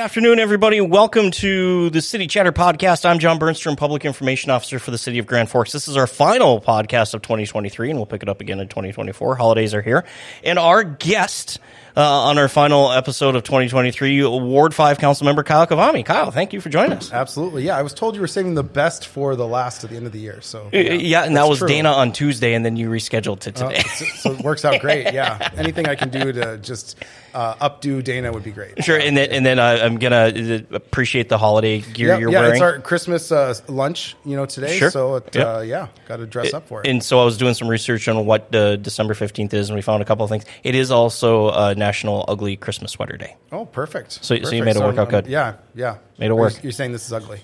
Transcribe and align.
Afternoon, 0.00 0.38
everybody. 0.38 0.80
Welcome 0.80 1.30
to 1.32 1.90
the 1.90 2.00
City 2.00 2.26
Chatter 2.26 2.52
podcast. 2.52 3.04
I'm 3.04 3.18
John 3.18 3.38
Bernstrom, 3.38 3.76
Public 3.76 4.06
Information 4.06 4.50
Officer 4.50 4.78
for 4.78 4.90
the 4.90 4.96
City 4.96 5.18
of 5.18 5.26
Grand 5.26 5.50
Forks. 5.50 5.72
This 5.72 5.88
is 5.88 5.96
our 5.98 6.06
final 6.06 6.58
podcast 6.58 7.12
of 7.12 7.20
2023, 7.20 7.90
and 7.90 7.98
we'll 7.98 8.06
pick 8.06 8.22
it 8.22 8.28
up 8.30 8.40
again 8.40 8.60
in 8.60 8.68
2024. 8.68 9.36
Holidays 9.36 9.74
are 9.74 9.82
here. 9.82 10.06
And 10.42 10.58
our 10.58 10.84
guest 10.84 11.58
uh, 11.96 12.00
on 12.00 12.38
our 12.38 12.48
final 12.48 12.90
episode 12.92 13.34
of 13.36 13.42
2023, 13.42 14.24
Ward 14.26 14.74
5 14.74 14.98
Council 14.98 15.24
Member 15.24 15.42
Kyle 15.42 15.66
Kvamme. 15.66 16.04
Kyle, 16.04 16.30
thank 16.30 16.52
you 16.52 16.60
for 16.60 16.68
joining 16.68 16.92
us. 16.92 17.12
Absolutely. 17.12 17.64
Yeah, 17.64 17.76
I 17.76 17.82
was 17.82 17.94
told 17.94 18.14
you 18.14 18.20
were 18.20 18.26
saving 18.26 18.54
the 18.54 18.62
best 18.62 19.06
for 19.08 19.36
the 19.36 19.46
last 19.46 19.84
at 19.84 19.90
the 19.90 19.96
end 19.96 20.06
of 20.06 20.12
the 20.12 20.20
year. 20.20 20.40
So 20.40 20.68
Uh, 20.72 20.76
Yeah, 20.78 21.24
and 21.24 21.36
that 21.36 21.48
was 21.48 21.58
true. 21.58 21.68
Dana 21.68 21.90
on 21.92 22.12
Tuesday, 22.12 22.54
and 22.54 22.64
then 22.64 22.76
you 22.76 22.88
rescheduled 22.88 23.40
to 23.40 23.50
Uh, 23.50 23.70
today. 23.70 23.82
so, 23.82 24.04
so 24.16 24.32
it 24.32 24.40
works 24.40 24.64
out 24.64 24.80
great. 24.80 25.12
Yeah, 25.14 25.50
anything 25.56 25.88
I 25.88 25.94
can 25.96 26.10
do 26.10 26.32
to 26.32 26.58
just 26.58 26.96
uh, 27.34 27.54
updo 27.68 28.02
Dana 28.02 28.32
would 28.32 28.42
be 28.44 28.50
great. 28.52 28.82
Sure, 28.84 28.98
and 28.98 29.16
then 29.16 29.30
and 29.30 29.46
then 29.46 29.58
uh, 29.58 29.78
I'm 29.82 29.98
gonna 29.98 30.32
uh, 30.70 30.74
appreciate 30.76 31.28
the 31.28 31.38
holiday 31.38 31.80
gear 31.80 32.08
Yeah, 32.08 32.18
you're 32.18 32.30
yeah, 32.32 32.38
wearing. 32.40 32.52
it's 32.54 32.60
our 32.62 32.78
Christmas 32.80 33.30
uh, 33.32 33.54
lunch, 33.68 34.16
you 34.24 34.36
know, 34.36 34.46
today. 34.46 34.76
Sure. 34.78 34.90
So 34.90 35.16
it, 35.16 35.34
Yep. 35.34 35.46
uh, 35.46 35.60
yeah, 35.60 35.88
got 36.08 36.16
to 36.16 36.26
dress 36.26 36.52
up 36.54 36.66
for 36.68 36.80
it. 36.82 36.88
And 36.88 37.02
so 37.04 37.20
I 37.20 37.24
was 37.24 37.36
doing 37.38 37.54
some 37.54 37.68
research 37.68 38.08
on 38.08 38.26
what 38.26 38.52
uh, 38.54 38.76
December 38.76 39.14
15th 39.14 39.54
is, 39.54 39.68
and 39.68 39.76
we 39.76 39.82
found 39.82 40.02
a 40.02 40.04
couple 40.04 40.24
of 40.24 40.30
things. 40.30 40.44
It 40.64 40.74
is 40.74 40.90
also 40.90 41.46
uh, 41.48 41.74
National 41.80 42.24
Ugly 42.28 42.56
Christmas 42.58 42.92
Sweater 42.92 43.16
Day. 43.16 43.36
oh, 43.50 43.64
perfect. 43.66 44.12
So- 44.12 44.36
so 44.36 44.54
you 44.54 44.62
made 44.62 44.76
it 44.76 44.82
work 44.82 44.96
out 44.98 45.06
um, 45.06 45.10
good. 45.10 45.26
Yeah, 45.26 45.54
yeah. 45.74 45.96
Made 46.18 46.30
it 46.30 46.34
work. 46.34 46.62
You're 46.62 46.70
saying 46.70 46.92
this 46.92 47.04
is 47.06 47.12
ugly. 47.12 47.40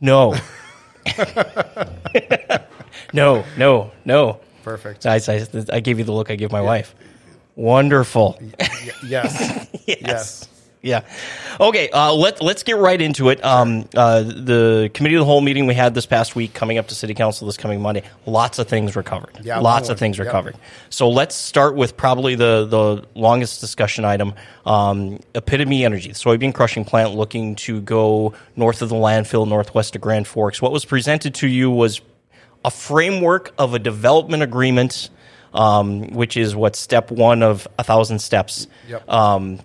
No. 0.00 0.34
no, 3.12 3.44
no, 3.56 3.90
no. 4.04 4.40
Perfect. 4.62 5.06
I, 5.06 5.16
I, 5.28 5.46
I 5.72 5.80
gave 5.80 5.98
you 5.98 6.04
the 6.04 6.12
look 6.12 6.30
I 6.30 6.36
give 6.36 6.52
my 6.52 6.60
wife. 6.60 6.94
Wonderful. 7.56 8.38
Y- 8.40 8.52
yes. 9.06 9.68
yes. 9.86 10.48
Yeah. 10.82 11.02
Okay. 11.60 11.90
Uh, 11.90 12.14
let 12.14 12.40
Let's 12.42 12.62
get 12.62 12.76
right 12.78 13.00
into 13.00 13.28
it. 13.28 13.44
Um, 13.44 13.86
uh, 13.94 14.22
the 14.22 14.90
committee 14.94 15.14
of 15.16 15.20
the 15.20 15.24
whole 15.26 15.42
meeting 15.42 15.66
we 15.66 15.74
had 15.74 15.94
this 15.94 16.06
past 16.06 16.34
week, 16.34 16.54
coming 16.54 16.78
up 16.78 16.88
to 16.88 16.94
city 16.94 17.12
council 17.12 17.46
this 17.46 17.58
coming 17.58 17.82
Monday. 17.82 18.02
Lots 18.24 18.58
of 18.58 18.66
things 18.66 18.96
were 18.96 19.02
covered. 19.02 19.40
Yeah, 19.42 19.58
Lots 19.58 19.90
of 19.90 19.98
things 19.98 20.18
were. 20.18 20.24
Yep. 20.24 20.32
covered. 20.32 20.56
So 20.88 21.10
let's 21.10 21.34
start 21.34 21.74
with 21.76 21.96
probably 21.98 22.34
the 22.34 22.64
the 22.66 23.04
longest 23.14 23.60
discussion 23.60 24.04
item. 24.06 24.32
Um, 24.64 25.20
Epitome 25.34 25.84
Energy, 25.84 26.10
soybean 26.12 26.54
crushing 26.54 26.84
plant, 26.86 27.14
looking 27.14 27.56
to 27.56 27.82
go 27.82 28.32
north 28.56 28.80
of 28.80 28.88
the 28.88 28.94
landfill, 28.94 29.46
northwest 29.46 29.94
of 29.96 30.00
Grand 30.00 30.26
Forks. 30.26 30.62
What 30.62 30.72
was 30.72 30.84
presented 30.86 31.34
to 31.36 31.46
you 31.48 31.70
was 31.70 32.00
a 32.64 32.70
framework 32.70 33.52
of 33.58 33.74
a 33.74 33.78
development 33.78 34.42
agreement, 34.42 35.10
um, 35.52 36.08
which 36.12 36.36
is 36.38 36.54
what 36.56 36.74
step 36.74 37.10
one 37.10 37.42
of 37.42 37.68
a 37.78 37.84
thousand 37.84 38.20
steps. 38.20 38.66
Yep. 38.88 39.08
Um, 39.10 39.60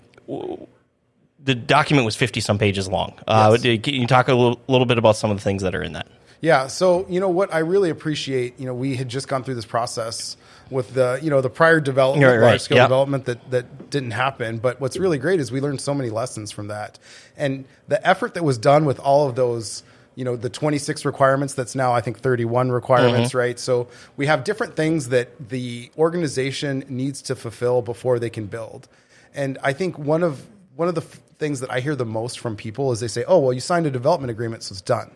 the 1.46 1.56
document 1.56 2.06
was 2.06 2.16
50 2.16 2.42
some 2.42 2.58
pages 2.58 2.88
long. 2.90 3.14
Uh, 3.28 3.58
Can 3.62 3.82
you 3.94 4.08
talk 4.08 4.28
a 4.28 4.34
little, 4.34 4.60
little 4.68 4.86
bit 4.86 4.98
about 4.98 5.16
some 5.16 5.32
of 5.32 5.38
the 5.38 5.44
things 5.44 5.62
that 5.62 5.74
are 5.76 5.82
in 5.84 5.94
that? 5.94 6.08
Yeah. 6.42 6.68
So 6.68 7.06
you 7.10 7.20
know 7.20 7.30
what 7.30 7.54
I 7.54 7.60
really 7.60 7.90
appreciate. 7.90 8.60
You 8.60 8.66
know, 8.66 8.74
we 8.74 8.96
had 8.96 9.08
just 9.10 9.28
gone 9.28 9.44
through 9.44 9.56
this 9.56 9.66
process 9.66 10.36
with 10.70 10.94
the 10.94 11.20
you 11.22 11.30
know 11.30 11.42
the 11.42 11.50
prior 11.50 11.80
development, 11.80 12.28
Right, 12.28 12.38
right. 12.38 12.48
large 12.50 12.62
scale 12.62 12.78
Yeah. 12.78 12.84
development 12.86 13.26
that 13.26 13.50
that 13.52 13.90
didn't 13.90 14.12
happen. 14.12 14.58
But 14.58 14.82
what's 14.82 14.98
really 14.98 15.18
great 15.18 15.40
is 15.40 15.52
we 15.52 15.62
learned 15.62 15.82
so 15.82 15.94
many 15.94 16.10
lessons 16.10 16.52
from 16.52 16.68
that, 16.68 17.00
and 17.38 17.66
the 17.88 18.06
effort 18.06 18.34
that 18.34 18.44
was 18.44 18.58
done 18.58 18.86
with 18.86 19.00
all 19.00 19.28
of 19.30 19.36
those. 19.36 19.84
You 20.18 20.24
know 20.24 20.38
the 20.38 20.50
26 20.50 21.04
requirements. 21.04 21.56
That's 21.56 21.76
now 21.76 21.92
I 21.92 22.00
think 22.00 22.20
31 22.20 22.72
requirements, 22.72 23.30
Mm-hmm. 23.32 23.38
right? 23.38 23.60
So 23.60 23.90
we 24.16 24.28
have 24.28 24.46
different 24.46 24.78
things 24.78 25.10
that 25.10 25.50
the 25.50 25.92
organization 25.98 26.86
needs 26.88 27.22
to 27.24 27.36
fulfill 27.36 27.82
before 27.82 28.18
they 28.18 28.30
can 28.30 28.46
build. 28.46 28.88
And 29.34 29.58
I 29.62 29.74
think 29.74 30.00
one 30.00 30.24
of 30.24 30.46
one 30.78 30.88
of 30.88 30.96
the 30.96 31.04
things 31.38 31.60
that 31.60 31.72
I 31.72 31.80
hear 31.80 31.96
the 31.96 32.06
most 32.06 32.40
from 32.40 32.56
people 32.56 32.92
is 32.92 33.00
they 33.00 33.08
say, 33.08 33.24
"Oh, 33.28 33.40
well, 33.40 33.54
you 33.54 33.60
signed 33.60 33.86
a 33.86 33.92
development 33.92 34.32
agreement, 34.32 34.64
so 34.64 34.74
it's 34.74 34.82
done." 34.82 35.12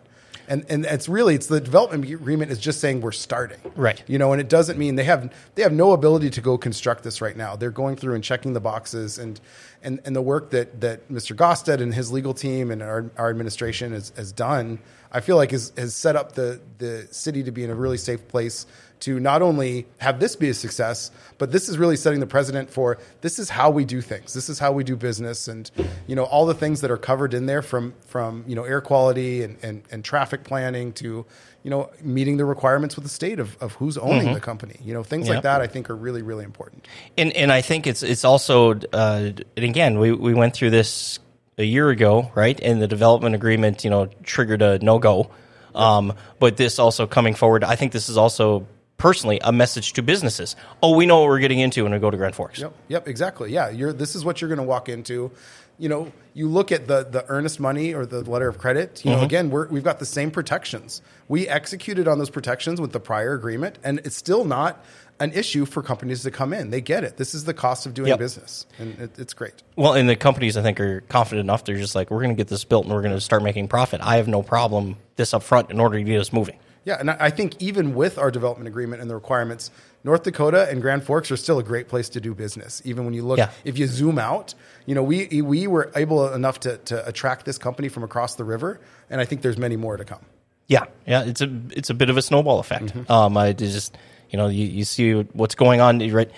And 0.48 0.64
and 0.68 0.84
it's 0.84 1.08
really 1.08 1.36
it's 1.36 1.46
the 1.46 1.60
development 1.60 2.04
agreement 2.10 2.50
is 2.50 2.58
just 2.58 2.80
saying 2.80 3.02
we're 3.02 3.12
starting, 3.12 3.60
Right. 3.76 4.02
You 4.08 4.18
know, 4.18 4.32
and 4.32 4.40
it 4.40 4.48
doesn't 4.48 4.78
mean 4.78 4.96
they 4.96 5.04
have 5.04 5.32
they 5.54 5.62
have 5.62 5.72
no 5.72 5.92
ability 5.92 6.30
to 6.30 6.40
go 6.40 6.58
construct 6.58 7.04
this 7.04 7.20
right 7.20 7.36
now. 7.36 7.54
They're 7.54 7.70
going 7.70 7.94
through 7.94 8.16
and 8.16 8.24
checking 8.24 8.52
the 8.52 8.60
boxes 8.60 9.16
and 9.16 9.40
and 9.82 10.00
and 10.04 10.16
the 10.16 10.22
work 10.22 10.50
that 10.50 10.80
that 10.80 11.08
Mr. 11.08 11.36
Gaustad 11.36 11.80
and 11.80 11.94
his 11.94 12.10
legal 12.10 12.34
team 12.34 12.72
and 12.72 12.82
our 12.82 13.10
our 13.16 13.30
administration 13.30 13.92
has, 13.92 14.12
has 14.16 14.32
done. 14.32 14.80
I 15.12 15.20
feel 15.20 15.36
like 15.36 15.50
has 15.50 15.72
has 15.76 15.94
set 15.94 16.16
up 16.16 16.32
the 16.32 16.60
the 16.78 17.08
city 17.10 17.42
to 17.44 17.50
be 17.52 17.64
in 17.64 17.70
a 17.70 17.74
really 17.74 17.98
safe 17.98 18.26
place 18.28 18.66
to 19.00 19.18
not 19.18 19.40
only 19.40 19.86
have 19.96 20.20
this 20.20 20.36
be 20.36 20.50
a 20.50 20.54
success, 20.54 21.10
but 21.38 21.52
this 21.52 21.70
is 21.70 21.78
really 21.78 21.96
setting 21.96 22.20
the 22.20 22.26
precedent 22.26 22.68
for 22.68 22.98
this 23.22 23.38
is 23.38 23.48
how 23.48 23.70
we 23.70 23.86
do 23.86 24.02
things. 24.02 24.34
This 24.34 24.50
is 24.50 24.58
how 24.58 24.72
we 24.72 24.84
do 24.84 24.94
business, 24.94 25.48
and 25.48 25.70
you 26.06 26.14
know 26.14 26.24
all 26.24 26.44
the 26.46 26.54
things 26.54 26.82
that 26.82 26.90
are 26.90 26.98
covered 26.98 27.32
in 27.34 27.46
there 27.46 27.62
from 27.62 27.94
from 28.06 28.44
you 28.46 28.54
know 28.54 28.64
air 28.64 28.80
quality 28.80 29.42
and 29.42 29.56
and, 29.62 29.82
and 29.90 30.04
traffic 30.04 30.44
planning 30.44 30.92
to 30.94 31.24
you 31.62 31.70
know 31.70 31.90
meeting 32.02 32.36
the 32.36 32.44
requirements 32.44 32.94
with 32.94 33.04
the 33.04 33.10
state 33.10 33.38
of, 33.40 33.56
of 33.62 33.72
who's 33.74 33.96
owning 33.96 34.34
the 34.34 34.40
company. 34.40 34.76
You 34.84 34.92
know 34.94 35.02
things 35.02 35.26
Yep. 35.28 35.34
like 35.36 35.42
that 35.44 35.60
I 35.62 35.66
think 35.66 35.88
are 35.88 35.96
really 35.96 36.22
really 36.22 36.44
important. 36.44 36.86
And, 37.16 37.32
and 37.32 37.50
I 37.50 37.62
think 37.62 37.86
it's, 37.86 38.02
it's 38.02 38.24
also, 38.24 38.72
uh, 38.92 39.30
and 39.56 39.64
again, 39.64 39.98
we, 39.98 40.12
we 40.12 40.34
went 40.34 40.54
through 40.54 40.70
this 40.70 41.18
a 41.60 41.64
year 41.64 41.90
ago, 41.90 42.32
right? 42.34 42.58
And 42.60 42.80
the 42.80 42.88
development 42.88 43.34
agreement, 43.34 43.84
you 43.84 43.90
know, 43.90 44.06
triggered 44.22 44.62
a 44.62 44.78
no 44.78 44.98
go. 44.98 45.30
Um, 45.74 46.14
but 46.38 46.56
this 46.56 46.78
also 46.78 47.06
coming 47.06 47.34
forward, 47.34 47.62
I 47.62 47.76
think 47.76 47.92
this 47.92 48.08
is 48.08 48.16
also 48.16 48.66
personally 49.00 49.40
a 49.42 49.50
message 49.50 49.94
to 49.94 50.02
businesses. 50.02 50.54
Oh, 50.82 50.94
we 50.94 51.06
know 51.06 51.20
what 51.20 51.28
we're 51.28 51.40
getting 51.40 51.58
into 51.58 51.82
when 51.82 51.92
we 51.92 51.98
go 51.98 52.10
to 52.10 52.16
Grand 52.16 52.34
Forks. 52.36 52.60
Yep. 52.60 52.72
Yep. 52.88 53.08
Exactly. 53.08 53.52
Yeah. 53.52 53.70
You're. 53.70 53.92
This 53.92 54.14
is 54.14 54.24
what 54.24 54.40
you're 54.40 54.48
going 54.48 54.58
to 54.58 54.64
walk 54.64 54.88
into. 54.88 55.32
You 55.78 55.88
know, 55.88 56.12
you 56.34 56.46
look 56.46 56.70
at 56.70 56.86
the 56.86 57.04
the 57.04 57.24
earnest 57.28 57.58
money 57.58 57.94
or 57.94 58.06
the 58.06 58.20
letter 58.22 58.48
of 58.48 58.58
credit. 58.58 59.04
You 59.04 59.10
know, 59.10 59.16
mm-hmm. 59.16 59.24
again, 59.24 59.50
we're, 59.50 59.66
we've 59.68 59.82
got 59.82 59.98
the 59.98 60.06
same 60.06 60.30
protections. 60.30 61.02
We 61.26 61.48
executed 61.48 62.06
on 62.06 62.18
those 62.18 62.30
protections 62.30 62.80
with 62.80 62.92
the 62.92 63.00
prior 63.00 63.32
agreement, 63.32 63.78
and 63.82 63.98
it's 64.04 64.16
still 64.16 64.44
not 64.44 64.84
an 65.20 65.32
issue 65.32 65.66
for 65.66 65.82
companies 65.82 66.22
to 66.22 66.30
come 66.30 66.52
in. 66.52 66.70
They 66.70 66.80
get 66.80 67.04
it. 67.04 67.16
This 67.18 67.34
is 67.34 67.44
the 67.44 67.54
cost 67.54 67.86
of 67.86 67.94
doing 67.94 68.08
Yep. 68.08 68.18
business, 68.18 68.66
and 68.78 68.98
it, 68.98 69.18
it's 69.18 69.34
great. 69.34 69.62
Well, 69.76 69.94
and 69.94 70.08
the 70.08 70.16
companies 70.16 70.56
I 70.56 70.62
think 70.62 70.80
are 70.80 71.02
confident 71.02 71.44
enough. 71.44 71.64
They're 71.64 71.76
just 71.76 71.94
like, 71.94 72.10
we're 72.10 72.22
going 72.22 72.36
to 72.36 72.40
get 72.40 72.48
this 72.48 72.64
built 72.64 72.84
and 72.84 72.94
we're 72.94 73.02
going 73.02 73.14
to 73.14 73.20
start 73.20 73.42
making 73.42 73.68
profit. 73.68 74.00
I 74.02 74.16
have 74.16 74.28
no 74.28 74.42
problem 74.42 74.96
this 75.16 75.32
up 75.34 75.42
front 75.42 75.70
in 75.70 75.80
order 75.80 75.98
to 75.98 76.04
get 76.04 76.20
us 76.20 76.32
moving. 76.32 76.58
Yeah, 76.84 76.96
and 76.98 77.10
I 77.10 77.28
think 77.30 77.60
even 77.60 77.94
with 77.94 78.18
our 78.18 78.30
development 78.30 78.66
agreement 78.68 79.02
and 79.02 79.10
the 79.10 79.14
requirements, 79.14 79.70
North 80.02 80.22
Dakota 80.22 80.66
and 80.70 80.80
Grand 80.80 81.04
Forks 81.04 81.30
are 81.30 81.36
still 81.36 81.58
a 81.58 81.62
great 81.62 81.88
place 81.88 82.08
to 82.10 82.20
do 82.20 82.34
business. 82.34 82.80
Even 82.86 83.04
when 83.04 83.12
you 83.12 83.22
look, 83.22 83.38
Yeah. 83.38 83.50
if 83.64 83.78
you 83.78 83.86
zoom 83.86 84.18
out, 84.18 84.54
you 84.86 84.94
know, 84.94 85.02
we 85.02 85.42
we 85.42 85.66
were 85.66 85.90
able 85.94 86.32
enough 86.32 86.60
to 86.60 86.78
to 86.78 87.06
attract 87.06 87.44
this 87.44 87.58
company 87.58 87.88
from 87.88 88.02
across 88.02 88.34
the 88.36 88.44
river, 88.44 88.80
and 89.10 89.20
I 89.20 89.26
think 89.26 89.42
there's 89.42 89.58
many 89.58 89.76
more 89.76 89.96
to 89.98 90.04
come. 90.04 90.20
Yeah, 90.68 90.84
yeah, 91.06 91.24
it's 91.24 91.42
a 91.42 91.50
it's 91.70 91.90
a 91.90 91.94
bit 91.94 92.08
of 92.10 92.16
a 92.16 92.22
snowball 92.22 92.60
effect. 92.60 92.94
Um, 93.10 93.36
I 93.36 93.52
just 93.52 93.98
you 94.30 94.38
know 94.38 94.48
you, 94.48 94.64
you 94.66 94.84
see 94.84 95.12
what's 95.34 95.54
going 95.54 95.82
on. 95.82 95.98
Right, 96.10 96.30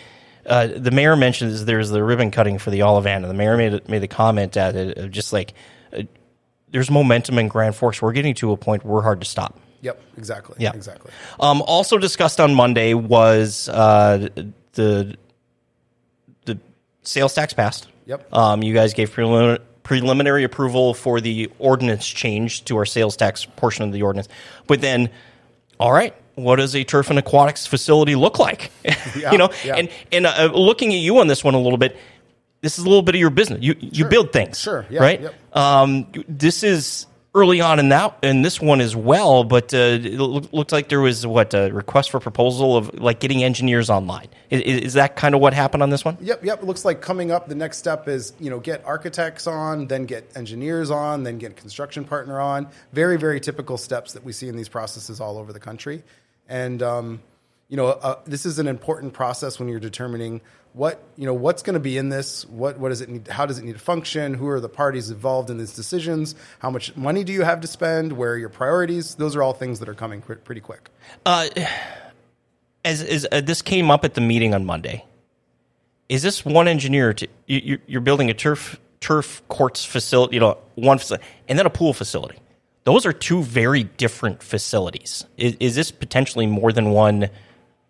uh, 0.44 0.66
the 0.74 0.90
mayor 0.90 1.14
mentions 1.14 1.64
there's 1.66 1.90
the 1.90 2.02
ribbon 2.02 2.32
cutting 2.32 2.58
for 2.58 2.70
the 2.70 2.80
Olivan, 2.80 3.16
and 3.18 3.26
the 3.26 3.34
mayor 3.34 3.56
made 3.56 3.88
made 3.88 4.00
the 4.02 4.08
comment 4.08 4.56
at 4.56 4.74
it 4.74 4.98
of 4.98 5.12
just 5.12 5.32
like 5.32 5.54
uh, 5.96 6.02
there's 6.72 6.90
momentum 6.90 7.38
in 7.38 7.46
Grand 7.46 7.76
Forks. 7.76 8.02
We're 8.02 8.12
getting 8.12 8.34
to 8.36 8.50
a 8.50 8.56
point 8.56 8.84
where 8.84 8.94
we're 8.94 9.02
hard 9.02 9.20
to 9.20 9.26
stop. 9.26 9.60
Yep, 9.82 10.00
exactly. 10.16 10.56
Yeah, 10.58 10.72
exactly. 10.74 11.10
Um, 11.38 11.60
also 11.62 11.98
discussed 11.98 12.40
on 12.40 12.54
Monday 12.54 12.94
was 12.94 13.68
uh, 13.68 14.28
the 14.72 15.16
the 16.44 16.58
sales 17.02 17.34
tax 17.34 17.52
passed. 17.52 17.88
Yep. 18.06 18.32
Um, 18.32 18.62
you 18.62 18.74
guys 18.74 18.94
gave 18.94 19.10
prelim- 19.12 19.60
preliminary 19.82 20.44
approval 20.44 20.94
for 20.94 21.20
the 21.20 21.50
ordinance 21.58 22.06
change 22.06 22.64
to 22.66 22.76
our 22.78 22.86
sales 22.86 23.16
tax 23.16 23.44
portion 23.44 23.84
of 23.84 23.92
the 23.92 24.02
ordinance, 24.02 24.28
but 24.66 24.80
then, 24.80 25.10
all 25.78 25.92
right, 25.92 26.14
what 26.36 26.56
does 26.56 26.74
a 26.74 26.84
turf 26.84 27.10
and 27.10 27.18
aquatics 27.18 27.66
facility 27.66 28.14
look 28.14 28.38
like? 28.38 28.70
Yeah, 29.14 29.32
you 29.32 29.36
know, 29.38 29.50
yeah. 29.62 29.74
and 29.76 29.88
and 30.10 30.26
uh, 30.26 30.50
looking 30.54 30.88
at 30.94 31.00
you 31.00 31.18
on 31.18 31.26
this 31.26 31.44
one 31.44 31.52
a 31.54 31.60
little 31.60 31.76
bit. 31.76 31.98
This 32.62 32.78
is 32.78 32.84
a 32.84 32.88
little 32.88 33.02
bit 33.02 33.14
of 33.14 33.20
your 33.20 33.28
business. 33.28 33.60
You 33.60 33.74
you 33.78 34.06
build 34.06 34.32
things, 34.32 34.58
Sure, 34.58 34.86
yeah, 34.88 35.00
right? 35.02 35.20
yep. 35.20 35.34
Um, 35.54 36.06
this 36.28 36.62
is 36.62 37.06
early 37.34 37.60
on 37.60 37.78
in 37.78 37.88
that 37.88 38.18
in 38.22 38.42
this 38.42 38.60
one 38.60 38.80
as 38.80 38.94
well, 38.94 39.44
but 39.44 39.72
uh, 39.72 39.98
it 40.02 40.18
looked 40.18 40.72
like 40.72 40.88
there 40.88 41.00
was 41.00 41.26
what 41.26 41.54
a 41.54 41.70
request 41.70 42.10
for 42.10 42.20
proposal 42.20 42.76
of 42.76 42.92
like 43.00 43.20
getting 43.20 43.42
engineers 43.42 43.88
online. 43.88 44.28
Is, 44.50 44.60
is 44.60 44.92
that 44.94 45.16
kind 45.16 45.34
of 45.34 45.40
what 45.40 45.54
happened 45.54 45.82
on 45.82 45.90
this 45.90 46.04
one? 46.04 46.18
Yep, 46.20 46.44
yep. 46.44 46.62
It 46.62 46.66
looks 46.66 46.84
like 46.84 47.00
coming 47.00 47.30
up, 47.30 47.48
the 47.48 47.54
next 47.54 47.78
step 47.78 48.06
is 48.06 48.34
you 48.38 48.50
know 48.50 48.60
get 48.60 48.84
architects 48.84 49.46
on, 49.46 49.86
then 49.86 50.04
get 50.04 50.30
engineers 50.36 50.90
on, 50.90 51.22
then 51.22 51.38
get 51.38 51.56
construction 51.56 52.04
partner 52.04 52.40
on. 52.40 52.68
Very, 52.92 53.16
very 53.16 53.40
typical 53.40 53.78
steps 53.78 54.12
that 54.12 54.24
we 54.24 54.32
see 54.32 54.48
in 54.48 54.56
these 54.56 54.68
processes 54.68 55.20
all 55.20 55.38
over 55.38 55.52
the 55.52 55.60
country. 55.60 56.02
And 56.48 56.82
um, 56.82 57.22
you 57.68 57.76
know, 57.78 57.86
uh, 57.86 58.20
this 58.26 58.44
is 58.44 58.58
an 58.58 58.68
important 58.68 59.14
process 59.14 59.58
when 59.58 59.68
you're 59.68 59.80
determining 59.80 60.42
what 60.72 61.02
you 61.16 61.26
know 61.26 61.34
what's 61.34 61.62
going 61.62 61.74
to 61.74 61.80
be 61.80 61.98
in 61.98 62.08
this. 62.08 62.44
What 62.46 62.78
what 62.78 62.88
does 62.88 63.00
it 63.00 63.08
need? 63.08 63.28
How 63.28 63.46
does 63.46 63.58
it 63.58 63.64
need 63.64 63.74
to 63.74 63.78
function? 63.78 64.34
Who 64.34 64.48
are 64.48 64.60
the 64.60 64.68
parties 64.68 65.10
involved 65.10 65.50
in 65.50 65.58
these 65.58 65.74
decisions? 65.74 66.34
How 66.60 66.70
much 66.70 66.96
money 66.96 67.24
do 67.24 67.32
you 67.32 67.42
have 67.42 67.60
to 67.60 67.66
spend? 67.66 68.12
Where 68.12 68.32
are 68.32 68.36
your 68.38 68.48
priorities? 68.48 69.14
Those 69.14 69.36
are 69.36 69.42
all 69.42 69.52
things 69.52 69.80
that 69.80 69.88
are 69.88 69.94
coming 69.94 70.22
pretty 70.22 70.60
quick. 70.60 70.88
As, 72.84 73.00
as 73.02 73.26
uh, 73.30 73.40
this 73.40 73.62
came 73.62 73.90
up 73.92 74.04
at 74.04 74.14
the 74.14 74.20
meeting 74.20 74.54
on 74.54 74.64
Monday, 74.64 75.04
is 76.08 76.22
this 76.22 76.44
one 76.44 76.66
engineer? 76.66 77.12
To, 77.14 77.28
you, 77.46 77.78
you're 77.86 78.00
building 78.00 78.28
a 78.28 78.34
turf 78.34 78.80
turf 79.00 79.42
courts 79.48 79.84
facility, 79.84 80.34
you 80.34 80.40
know, 80.40 80.58
one 80.76 80.98
facility, 80.98 81.24
and 81.48 81.58
then 81.58 81.66
a 81.66 81.70
pool 81.70 81.92
facility. 81.92 82.38
Those 82.84 83.06
are 83.06 83.12
two 83.12 83.42
very 83.42 83.84
different 83.84 84.42
facilities. 84.42 85.24
Is, 85.36 85.56
is 85.60 85.74
this 85.76 85.90
potentially 85.90 86.46
more 86.46 86.72
than 86.72 86.90
one 86.90 87.30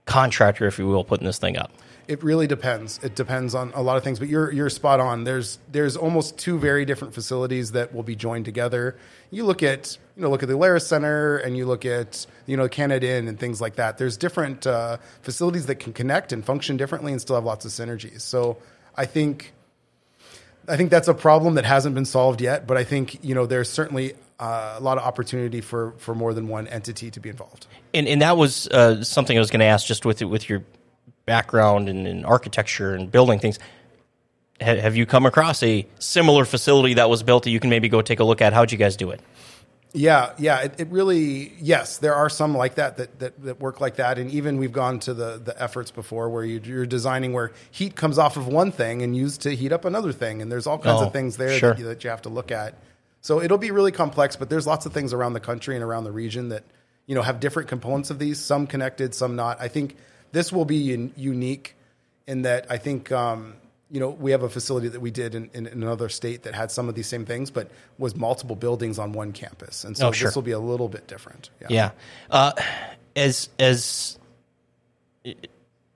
contractor, 0.04 0.66
if 0.66 0.78
you 0.78 0.86
will, 0.86 1.04
putting 1.04 1.26
this 1.26 1.38
thing 1.38 1.56
up? 1.56 1.72
It 2.08 2.22
really 2.22 2.46
depends. 2.46 2.98
It 3.02 3.14
depends 3.14 3.54
on 3.54 3.72
a 3.74 3.82
lot 3.82 3.96
of 3.96 4.04
things, 4.04 4.18
but 4.18 4.28
you're 4.28 4.50
you're 4.52 4.68
spot 4.70 5.00
on. 5.00 5.24
There's 5.24 5.58
there's 5.70 5.96
almost 5.96 6.36
two 6.36 6.58
very 6.58 6.84
different 6.84 7.14
facilities 7.14 7.72
that 7.72 7.94
will 7.94 8.02
be 8.02 8.16
joined 8.16 8.44
together. 8.44 8.96
You 9.30 9.44
look 9.44 9.62
at 9.62 9.96
you 10.16 10.22
know 10.22 10.30
look 10.30 10.42
at 10.42 10.48
the 10.48 10.56
Alerus 10.56 10.82
Center 10.82 11.36
and 11.38 11.56
you 11.56 11.64
look 11.64 11.84
at 11.86 12.26
you 12.46 12.56
know 12.56 12.68
Canad 12.68 13.04
Inn 13.04 13.28
and 13.28 13.38
things 13.38 13.60
like 13.60 13.76
that. 13.76 13.98
There's 13.98 14.16
different 14.16 14.66
uh, 14.66 14.98
facilities 15.22 15.66
that 15.66 15.76
can 15.76 15.92
connect 15.92 16.32
and 16.32 16.44
function 16.44 16.76
differently 16.76 17.12
and 17.12 17.20
still 17.20 17.36
have 17.36 17.44
lots 17.44 17.64
of 17.64 17.70
synergies. 17.70 18.22
So 18.22 18.58
I 18.96 19.06
think 19.06 19.52
I 20.68 20.76
think 20.76 20.90
that's 20.90 21.08
a 21.08 21.14
problem 21.14 21.54
that 21.54 21.64
hasn't 21.64 21.94
been 21.94 22.04
solved 22.04 22.40
yet. 22.40 22.66
But 22.66 22.76
I 22.76 22.84
think 22.84 23.24
you 23.24 23.34
know 23.34 23.46
there's 23.46 23.70
certainly 23.70 24.14
uh, 24.40 24.74
a 24.76 24.80
lot 24.80 24.98
of 24.98 25.04
opportunity 25.04 25.60
for 25.60 25.94
for 25.98 26.14
more 26.14 26.34
than 26.34 26.48
one 26.48 26.66
entity 26.66 27.12
to 27.12 27.20
be 27.20 27.28
involved. 27.28 27.68
And, 27.94 28.08
and 28.08 28.22
that 28.22 28.36
was 28.36 28.66
uh, 28.68 29.04
something 29.04 29.36
I 29.36 29.40
was 29.40 29.50
going 29.50 29.60
to 29.60 29.66
ask 29.66 29.86
just 29.86 30.04
with 30.04 30.20
with 30.22 30.48
your 30.48 30.64
background 31.26 31.88
in, 31.88 32.06
in 32.06 32.24
architecture 32.24 32.94
and 32.94 33.10
building 33.10 33.38
things. 33.38 33.58
Ha- 34.60 34.76
have 34.80 34.96
you 34.96 35.06
come 35.06 35.26
across 35.26 35.62
a 35.62 35.86
similar 35.98 36.44
facility 36.44 36.94
that 36.94 37.08
was 37.10 37.22
built 37.22 37.44
that 37.44 37.50
you 37.50 37.60
can 37.60 37.70
maybe 37.70 37.88
go 37.88 38.02
take 38.02 38.20
a 38.20 38.24
look 38.24 38.40
at? 38.40 38.52
How'd 38.52 38.72
you 38.72 38.78
guys 38.78 38.96
do 38.96 39.10
it? 39.10 39.20
Yeah, 39.94 40.32
yeah. 40.38 40.60
It, 40.62 40.80
it 40.80 40.88
really, 40.88 41.52
yes, 41.60 41.98
there 41.98 42.14
are 42.14 42.30
some 42.30 42.56
like 42.56 42.76
that, 42.76 42.96
that 42.96 43.18
that 43.18 43.42
that 43.42 43.60
work 43.60 43.78
like 43.78 43.96
that, 43.96 44.16
and 44.18 44.30
even 44.30 44.56
we've 44.56 44.72
gone 44.72 45.00
to 45.00 45.12
the 45.12 45.38
the 45.44 45.60
efforts 45.62 45.90
before 45.90 46.30
where 46.30 46.44
you, 46.44 46.62
you're 46.64 46.86
designing 46.86 47.34
where 47.34 47.52
heat 47.70 47.94
comes 47.94 48.16
off 48.16 48.38
of 48.38 48.46
one 48.48 48.72
thing 48.72 49.02
and 49.02 49.14
used 49.14 49.42
to 49.42 49.54
heat 49.54 49.70
up 49.70 49.84
another 49.84 50.10
thing, 50.12 50.40
and 50.40 50.50
there's 50.50 50.66
all 50.66 50.78
kinds 50.78 51.02
Oh, 51.02 51.06
of 51.08 51.12
things 51.12 51.36
there 51.36 51.58
sure. 51.58 51.70
that, 51.74 51.78
you, 51.78 51.84
that 51.84 52.02
you 52.04 52.08
have 52.08 52.22
to 52.22 52.30
look 52.30 52.50
at. 52.50 52.78
So 53.20 53.42
it'll 53.42 53.58
be 53.58 53.70
really 53.70 53.92
complex, 53.92 54.34
but 54.34 54.48
there's 54.48 54.66
lots 54.66 54.86
of 54.86 54.94
things 54.94 55.12
around 55.12 55.34
the 55.34 55.40
country 55.40 55.74
and 55.74 55.84
around 55.84 56.04
the 56.04 56.12
region 56.12 56.48
that 56.48 56.64
you 57.06 57.14
know 57.14 57.20
have 57.22 57.38
different 57.38 57.68
components 57.68 58.08
of 58.08 58.18
these, 58.18 58.40
some 58.40 58.66
connected, 58.66 59.14
some 59.14 59.36
not. 59.36 59.60
I 59.60 59.68
think 59.68 59.96
this 60.32 60.52
will 60.52 60.64
be 60.64 60.92
un- 60.92 61.12
unique 61.16 61.76
in 62.26 62.42
that 62.42 62.66
I 62.70 62.78
think 62.78 63.10
um, 63.12 63.54
you 63.90 64.00
know 64.00 64.10
we 64.10 64.30
have 64.32 64.42
a 64.42 64.48
facility 64.48 64.88
that 64.88 65.00
we 65.00 65.10
did 65.10 65.34
in, 65.34 65.50
in, 65.54 65.66
in 65.66 65.82
another 65.82 66.08
state 66.08 66.42
that 66.44 66.54
had 66.54 66.70
some 66.70 66.88
of 66.88 66.94
these 66.94 67.06
same 67.06 67.24
things, 67.26 67.50
but 67.50 67.70
was 67.98 68.14
multiple 68.16 68.56
buildings 68.56 68.98
on 68.98 69.12
one 69.12 69.32
campus, 69.32 69.84
and 69.84 69.96
so 69.96 70.08
Oh, 70.08 70.12
sure. 70.12 70.28
this 70.28 70.34
will 70.34 70.42
be 70.42 70.52
a 70.52 70.58
little 70.58 70.88
bit 70.88 71.06
different. 71.06 71.50
Yeah. 71.68 71.90
Uh, 72.30 72.52
as 73.14 73.48
as 73.58 74.18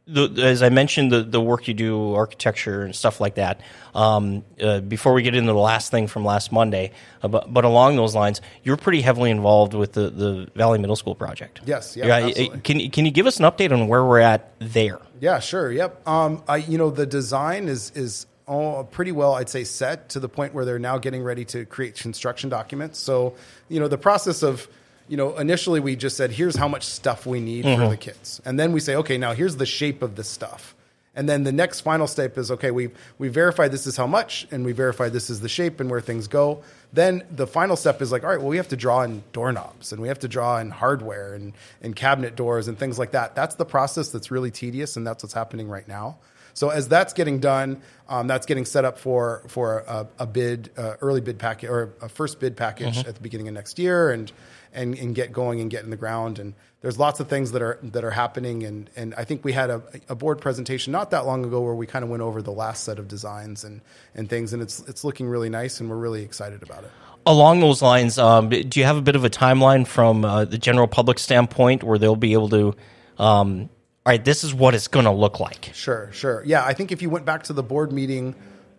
the, 0.07 0.43
as 0.43 0.63
I 0.63 0.69
mentioned, 0.69 1.11
the 1.11 1.23
the 1.23 1.41
work 1.41 1.67
you 1.69 1.75
do, 1.75 2.15
architecture 2.15 2.83
and 2.83 2.95
stuff 2.95 3.21
like 3.21 3.35
that. 3.37 3.61
Um, 3.95 4.45
uh, 4.61 4.81
before 4.81 5.13
we 5.15 5.23
get 5.23 5.35
into 5.35 5.53
the 5.53 5.59
last 5.59 5.91
thing 5.91 6.07
from 6.07 6.25
last 6.25 6.53
Monday, 6.53 6.93
uh, 7.23 7.29
but, 7.29 7.53
but 7.53 7.65
along 7.65 7.97
those 7.97 8.15
lines, 8.15 8.41
you're 8.63 8.77
pretty 8.77 9.01
heavily 9.01 9.31
involved 9.31 9.75
with 9.75 9.95
the, 9.95 10.11
the 10.11 10.49
Valley 10.55 10.79
Middle 10.79 10.97
School 10.97 11.15
project. 11.15 11.61
Yes, 11.65 11.97
yeah, 11.97 12.07
absolutely. 12.07 12.61
Can 12.61 12.81
you- 12.81 12.91
can 12.91 13.05
you 13.05 13.11
give 13.11 13.27
us 13.27 13.39
an 13.39 13.45
update 13.47 13.73
on 13.73 13.89
where 13.89 14.05
we're 14.05 14.21
at 14.21 14.53
there? 14.59 15.01
Yeah, 15.21 15.41
sure. 15.41 15.73
Yep. 15.73 16.07
Um, 16.07 16.43
I, 16.47 16.57
you 16.59 16.79
know, 16.79 16.91
the 16.91 17.07
design 17.07 17.69
is 17.69 17.91
is 17.95 18.27
all 18.47 18.85
pretty 18.85 19.11
well, 19.11 19.35
I'd 19.35 19.49
say, 19.49 19.65
set 19.65 20.11
to 20.11 20.21
the 20.21 20.29
point 20.29 20.55
where 20.55 20.65
they're 20.65 20.79
now 20.79 20.99
getting 20.99 21.23
ready 21.25 21.45
to 21.47 21.65
create 21.65 21.97
construction 21.97 22.49
documents. 22.49 22.97
So, 23.01 23.35
you 23.69 23.81
know, 23.81 23.89
the 23.89 23.99
process 23.99 24.45
of, 24.45 24.69
you 25.09 25.17
know, 25.17 25.37
initially 25.37 25.81
we 25.81 25.97
just 25.97 26.17
said, 26.17 26.31
here's 26.31 26.57
how 26.57 26.69
much 26.69 26.85
stuff 26.85 27.27
we 27.27 27.41
need 27.41 27.65
for 27.65 27.89
the 27.89 27.97
kids, 27.97 28.41
and 28.45 28.59
then 28.59 28.73
we 28.73 28.81
say, 28.81 28.97
okay, 28.97 29.19
now 29.19 29.33
here's 29.35 29.57
the 29.57 29.67
shape 29.67 30.03
of 30.03 30.17
the 30.17 30.25
stuff. 30.25 30.75
And 31.19 31.27
then 31.27 31.45
the 31.45 31.53
next 31.53 31.81
final 31.81 32.07
step 32.07 32.37
is 32.37 32.51
okay, 32.51 32.71
we 32.71 32.91
we 33.17 33.29
verify 33.29 33.69
this 33.69 33.87
is 33.87 33.97
how 33.97 34.07
much, 34.07 34.47
and 34.51 34.67
we 34.67 34.73
verify 34.73 35.09
this 35.09 35.31
is 35.31 35.41
the 35.41 35.49
shape 35.49 35.81
and 35.81 35.91
where 35.91 36.03
things 36.03 36.29
go. 36.29 36.63
Then 36.93 37.23
the 37.31 37.47
final 37.47 37.75
step 37.75 38.03
is 38.03 38.13
like, 38.13 38.23
all 38.23 38.29
right, 38.29 38.39
well, 38.39 38.49
we 38.49 38.59
have 38.59 38.69
to 38.69 38.77
draw 38.77 39.03
in 39.03 39.23
doorknobs 39.33 39.93
and 39.93 40.03
we 40.03 40.09
have 40.09 40.19
to 40.21 40.29
draw 40.29 40.59
in 40.59 40.71
hardware 40.71 41.35
and, 41.35 41.55
and 41.83 41.97
cabinet 41.97 42.37
doors 42.37 42.69
and 42.69 42.79
things 42.79 42.99
like 42.99 43.13
that. 43.13 43.35
That's 43.35 43.55
the 43.55 43.65
process 43.65 44.11
that's 44.11 44.31
really 44.31 44.51
tedious, 44.51 44.97
and 44.97 45.07
that's 45.07 45.23
what's 45.23 45.33
happening 45.33 45.69
right 45.69 45.89
now. 45.89 46.19
So 46.53 46.69
as 46.69 46.89
that's 46.89 47.13
getting 47.15 47.39
done, 47.39 47.83
um, 48.09 48.27
that's 48.27 48.47
getting 48.47 48.67
set 48.67 48.85
up 48.85 48.99
for 48.99 49.43
for 49.49 49.85
a, 49.89 50.07
a 50.19 50.27
bid, 50.27 50.71
uh, 50.77 50.97
early 51.01 51.23
bid 51.23 51.39
package 51.39 51.71
or 51.71 51.95
a 52.03 52.11
first 52.11 52.41
bid 52.41 52.57
package 52.59 52.99
at 53.09 53.15
the 53.15 53.21
beginning 53.23 53.49
of 53.49 53.55
next 53.55 53.79
year, 53.79 54.11
and 54.11 54.31
and 54.73 54.95
and 54.95 55.15
get 55.15 55.33
going 55.33 55.61
and 55.61 55.71
get 55.71 55.85
in 55.85 55.91
the 55.91 55.97
ground. 55.97 56.39
And 56.39 56.55
there's 56.81 56.99
lots 56.99 57.21
of 57.21 57.29
things 57.29 57.53
that 57.53 57.63
are 57.63 57.79
that 57.83 58.05
are 58.05 58.11
happening. 58.11 58.63
And 58.63 58.91
and 58.97 59.15
I 59.15 59.25
think 59.25 59.45
we 59.45 59.53
had 59.53 59.71
a, 59.71 59.83
a 60.09 60.15
board 60.15 60.41
presentation 60.41 60.93
not 60.93 61.11
that 61.11 61.27
long 61.27 61.45
ago 61.45 61.61
where 61.61 61.75
we 61.75 61.87
kind 61.87 62.05
of 62.05 62.11
went 62.11 62.23
over 62.23 62.43
the 62.43 62.53
last 62.53 62.85
set 62.85 62.99
of 62.99 63.09
designs 63.09 63.65
and 63.65 63.81
and 64.15 64.29
things, 64.29 64.53
and 64.53 64.63
it's 64.63 64.81
it's 64.89 65.05
looking 65.05 65.27
really 65.29 65.49
nice, 65.49 65.81
and 65.81 65.91
we're 65.91 65.97
really 65.97 66.23
excited 66.23 66.63
about 66.63 66.85
it. 66.85 66.91
Along 67.29 67.59
those 67.59 67.83
lines, 67.83 68.19
um, 68.19 68.51
do 68.51 68.79
you 68.79 68.87
have 68.87 68.97
a 68.97 69.03
bit 69.03 69.17
of 69.17 69.25
a 69.25 69.31
timeline 69.31 69.85
from 69.85 70.25
uh, 70.25 70.45
the 70.45 70.59
general 70.59 70.87
public 70.87 71.19
standpoint 71.19 71.83
where 71.83 71.99
they'll 71.99 72.15
be 72.15 72.35
able 72.35 72.49
to, 72.51 72.77
um, 73.19 73.69
all 74.07 74.13
right, 74.13 74.25
this 74.25 74.45
is 74.45 74.55
what 74.55 74.77
it's 74.77 74.87
going 74.87 75.07
to 75.07 75.11
look 75.11 75.41
like? 75.41 75.73
Sure, 75.75 76.09
sure. 76.13 76.45
Yeah, 76.47 76.65
I 76.65 76.73
think 76.73 76.93
if 76.93 77.03
you 77.03 77.11
went 77.11 77.25
back 77.25 77.43
to 77.45 77.53
the 77.53 77.65
board 77.65 77.91
meeting, 77.91 78.37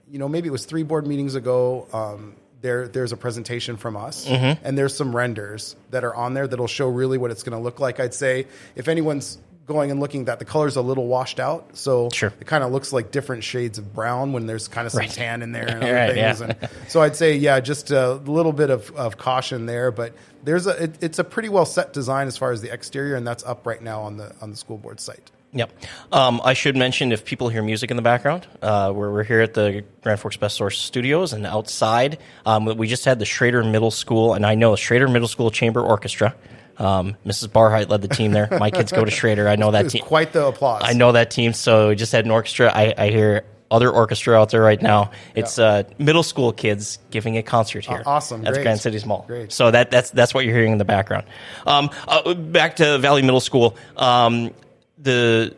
you 0.09 0.17
know, 0.17 0.29
maybe 0.29 0.47
it 0.47 0.51
was 0.51 0.63
three 0.63 0.83
board 0.83 1.05
meetings 1.05 1.35
ago. 1.35 1.87
Um, 1.91 2.37
there, 2.61 2.87
there's 2.87 3.11
a 3.11 3.17
presentation 3.17 3.77
from 3.77 3.95
us, 3.95 4.25
Mm-hmm. 4.27 4.65
and 4.65 4.77
there's 4.77 4.95
some 4.95 5.15
renders 5.15 5.75
that 5.91 6.03
are 6.03 6.15
on 6.15 6.33
there 6.33 6.47
that'll 6.47 6.67
show 6.67 6.87
really 6.89 7.17
what 7.17 7.31
it's 7.31 7.43
going 7.43 7.57
to 7.57 7.63
look 7.63 7.79
like. 7.79 7.99
I'd 7.99 8.13
say 8.13 8.47
if 8.75 8.87
anyone's 8.87 9.37
going 9.67 9.91
and 9.91 9.99
looking 9.99 10.25
that 10.25 10.39
the 10.39 10.45
color's 10.45 10.77
a 10.77 10.81
little 10.81 11.07
washed 11.07 11.39
out, 11.41 11.75
so 11.77 12.09
Sure. 12.13 12.31
it 12.39 12.47
kind 12.47 12.63
of 12.63 12.71
looks 12.71 12.93
like 12.93 13.11
different 13.11 13.43
shades 13.43 13.77
of 13.77 13.93
brown 13.93 14.31
when 14.31 14.47
there's 14.47 14.67
kind 14.69 14.85
of 14.87 14.93
some 14.93 14.99
Right. 15.01 15.09
tan 15.09 15.41
in 15.43 15.51
there 15.51 15.67
and 15.67 15.83
other 15.83 15.93
Right, 15.93 16.13
things. 16.13 16.39
yeah. 16.39 16.45
And 16.61 16.69
so 16.87 17.01
I'd 17.01 17.17
say, 17.17 17.35
yeah, 17.35 17.59
just 17.59 17.91
a 17.91 18.13
little 18.13 18.53
bit 18.53 18.69
of, 18.69 18.89
of 18.95 19.17
caution 19.17 19.65
there, 19.65 19.91
but 19.91 20.13
there's 20.43 20.67
a 20.67 20.83
it, 20.83 21.03
it's 21.03 21.19
a 21.19 21.23
pretty 21.25 21.49
well 21.49 21.65
set 21.65 21.91
design 21.91 22.27
as 22.27 22.37
far 22.37 22.51
as 22.53 22.61
the 22.61 22.71
exterior, 22.73 23.15
and 23.15 23.27
that's 23.27 23.43
up 23.43 23.67
right 23.67 23.81
now 23.81 24.01
on 24.03 24.15
the 24.15 24.33
on 24.41 24.51
the 24.51 24.55
school 24.57 24.77
board 24.77 25.01
site. 25.01 25.31
Yep. 25.53 25.71
Um, 26.11 26.41
I 26.43 26.53
should 26.53 26.75
mention 26.75 27.11
if 27.11 27.25
people 27.25 27.49
hear 27.49 27.63
music 27.63 27.89
in 27.89 27.97
the 27.97 28.03
background, 28.03 28.45
uh, 28.61 28.91
we're, 28.93 29.11
we're 29.11 29.23
here 29.23 29.41
at 29.41 29.53
the 29.53 29.83
Grand 30.01 30.19
Forks 30.19 30.37
Best 30.37 30.57
Source 30.57 30.77
Studios, 30.77 31.33
and 31.33 31.45
outside 31.45 32.19
um, 32.45 32.65
we 32.65 32.87
just 32.87 33.05
had 33.05 33.17
the 33.19 33.25
Schroeder 33.25 33.63
Middle 33.63 33.91
School, 33.91 34.33
and 34.33 34.45
I 34.45 34.55
know 34.55 34.75
Schroeder 34.75 35.07
Middle 35.07 35.27
School 35.27 35.49
Chamber 35.49 35.81
Orchestra. 35.81 36.35
Um, 36.77 37.15
Mrs. 37.25 37.47
Barheit 37.47 37.89
led 37.89 38.01
the 38.01 38.07
team 38.07 38.33
there. 38.33 38.47
My 38.51 38.69
kids 38.69 38.91
go 38.91 39.03
to 39.03 39.09
Schroeder. 39.09 39.47
I 39.47 39.55
know 39.55 39.71
that 39.71 39.89
team. 39.89 40.03
quite 40.03 40.31
the 40.31 40.45
applause. 40.47 40.83
I 40.85 40.93
know 40.93 41.13
that 41.13 41.31
team. 41.31 41.53
So 41.53 41.89
we 41.89 41.95
just 41.95 42.11
had 42.11 42.25
an 42.25 42.31
orchestra. 42.31 42.71
I, 42.71 42.93
I 42.95 43.09
hear 43.09 43.45
other 43.71 43.89
orchestra 43.89 44.39
out 44.39 44.51
there 44.51 44.61
right 44.61 44.81
now. 44.81 45.11
It's 45.35 45.59
uh, 45.59 45.83
middle 45.97 46.23
school 46.23 46.53
kids 46.53 46.99
giving 47.09 47.37
a 47.37 47.43
concert 47.43 47.85
here. 47.85 48.03
Uh, 48.05 48.09
awesome. 48.11 48.43
That's 48.43 48.57
Great. 48.57 48.63
Grand 48.63 48.79
Cities 48.79 49.05
Mall. 49.05 49.25
Great. 49.27 49.51
So 49.51 49.71
that 49.71 49.91
that's 49.91 50.11
that's 50.11 50.33
what 50.33 50.45
you're 50.45 50.53
hearing 50.55 50.71
in 50.71 50.77
the 50.77 50.85
background. 50.85 51.25
Um, 51.65 51.89
uh, 52.07 52.33
back 52.33 52.75
to 52.77 52.97
Valley 52.99 53.23
Middle 53.23 53.39
School. 53.39 53.75
Um, 53.95 54.53
the 54.97 55.55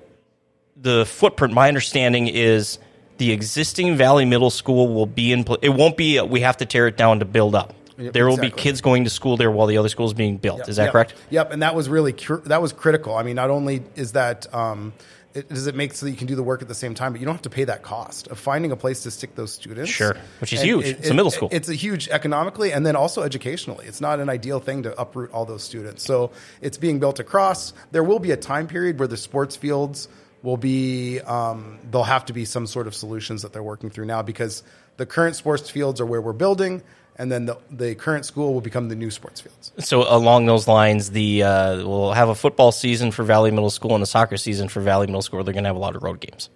the 0.75 1.05
footprint. 1.05 1.53
My 1.53 1.67
understanding 1.67 2.27
is 2.27 2.79
the 3.17 3.31
existing 3.31 3.95
Valley 3.97 4.25
Middle 4.25 4.49
School 4.49 4.93
will 4.93 5.05
be 5.05 5.31
in. 5.31 5.45
It 5.61 5.69
won't 5.69 5.97
be. 5.97 6.19
we 6.21 6.41
have 6.41 6.57
to 6.57 6.65
tear 6.65 6.87
it 6.87 6.97
down 6.97 7.19
to 7.19 7.25
build 7.25 7.55
up. 7.55 7.73
Yep, 7.97 8.13
there 8.13 8.27
will 8.29 8.37
be 8.37 8.49
kids 8.49 8.79
going 8.79 9.03
to 9.03 9.09
school 9.09 9.35
there 9.35 9.51
while 9.51 9.67
the 9.67 9.77
other 9.77 9.89
school 9.89 10.05
is 10.05 10.13
being 10.13 10.37
built. 10.37 10.69
Is 10.69 10.77
that 10.77 10.85
Yep. 10.85 10.91
correct? 10.93 11.13
Yep, 11.31 11.51
and 11.51 11.61
that 11.63 11.75
was 11.75 11.89
really 11.89 12.13
cur- 12.13 12.41
that 12.45 12.61
was 12.61 12.71
critical. 12.71 13.13
I 13.15 13.23
mean, 13.23 13.35
not 13.35 13.49
only 13.49 13.83
is 13.97 14.13
that 14.13 14.53
um, 14.55 14.93
it, 15.39 15.49
does 15.49 15.67
it 15.67 15.75
make 15.75 15.93
so 15.93 16.05
that 16.05 16.11
you 16.11 16.17
can 16.17 16.27
do 16.27 16.35
the 16.35 16.43
work 16.43 16.61
at 16.61 16.67
the 16.67 16.75
same 16.75 16.93
time, 16.93 17.11
but 17.11 17.19
you 17.19 17.25
don't 17.25 17.35
have 17.35 17.41
to 17.43 17.49
pay 17.49 17.63
that 17.63 17.81
cost 17.81 18.27
of 18.27 18.37
finding 18.37 18.71
a 18.71 18.75
place 18.75 19.03
to 19.03 19.11
stick 19.11 19.35
those 19.35 19.51
students. 19.51 19.89
Sure, 19.89 20.15
which 20.39 20.53
is 20.53 20.59
And 20.59 20.69
huge. 20.69 20.85
It's 20.85 21.09
a 21.09 21.13
middle 21.13 21.31
school. 21.31 21.49
It's 21.51 21.69
a 21.69 21.73
huge 21.73 22.07
economically 22.09 22.71
and 22.71 22.85
then 22.85 22.95
also 22.95 23.23
educationally. 23.23 23.85
It's 23.87 24.01
not 24.01 24.19
an 24.19 24.29
ideal 24.29 24.59
thing 24.59 24.83
to 24.83 24.99
uproot 24.99 25.31
all 25.31 25.45
those 25.45 25.63
students. 25.63 26.03
So 26.03 26.31
it's 26.61 26.77
being 26.77 26.99
built 26.99 27.19
across. 27.19 27.73
There 27.91 28.03
will 28.03 28.19
be 28.19 28.31
a 28.31 28.37
time 28.37 28.67
period 28.67 28.99
where 28.99 29.07
the 29.07 29.17
sports 29.17 29.55
fields 29.55 30.07
will 30.41 30.57
be 30.57 31.19
um, 31.21 31.79
there'll 31.89 32.03
have 32.03 32.25
to 32.25 32.33
be 32.33 32.45
some 32.45 32.67
sort 32.67 32.87
of 32.87 32.95
solutions 32.95 33.41
that 33.41 33.53
they're 33.53 33.63
working 33.63 33.89
through 33.89 34.05
now 34.05 34.21
because 34.21 34.63
the 34.97 35.05
current 35.05 35.35
sports 35.35 35.69
fields 35.69 36.01
are 36.01 36.05
where 36.05 36.21
we're 36.21 36.33
building. 36.33 36.81
And 37.19 37.29
then 37.29 37.45
the, 37.45 37.57
the 37.69 37.95
current 37.95 38.25
school 38.25 38.53
will 38.53 38.61
become 38.61 38.87
the 38.87 38.95
new 38.95 39.11
sports 39.11 39.41
fields. 39.41 39.73
So 39.79 40.03
along 40.11 40.45
those 40.45 40.69
lines, 40.69 41.11
the 41.11 41.43
uh, 41.43 41.75
we'll 41.85 42.13
have 42.13 42.29
a 42.29 42.35
football 42.35 42.71
season 42.71 43.11
for 43.11 43.23
Valley 43.23 43.51
Middle 43.51 43.69
School 43.69 43.93
and 43.93 44.01
a 44.01 44.07
soccer 44.07 44.37
season 44.37 44.69
for 44.69 44.79
Valley 44.79 45.05
Middle 45.05 45.21
School. 45.21 45.43
They're 45.43 45.53
going 45.53 45.65
to 45.65 45.69
have 45.69 45.75
a 45.75 45.79
lot 45.79 45.97
of 45.97 46.01
road 46.01 46.21
games. 46.21 46.49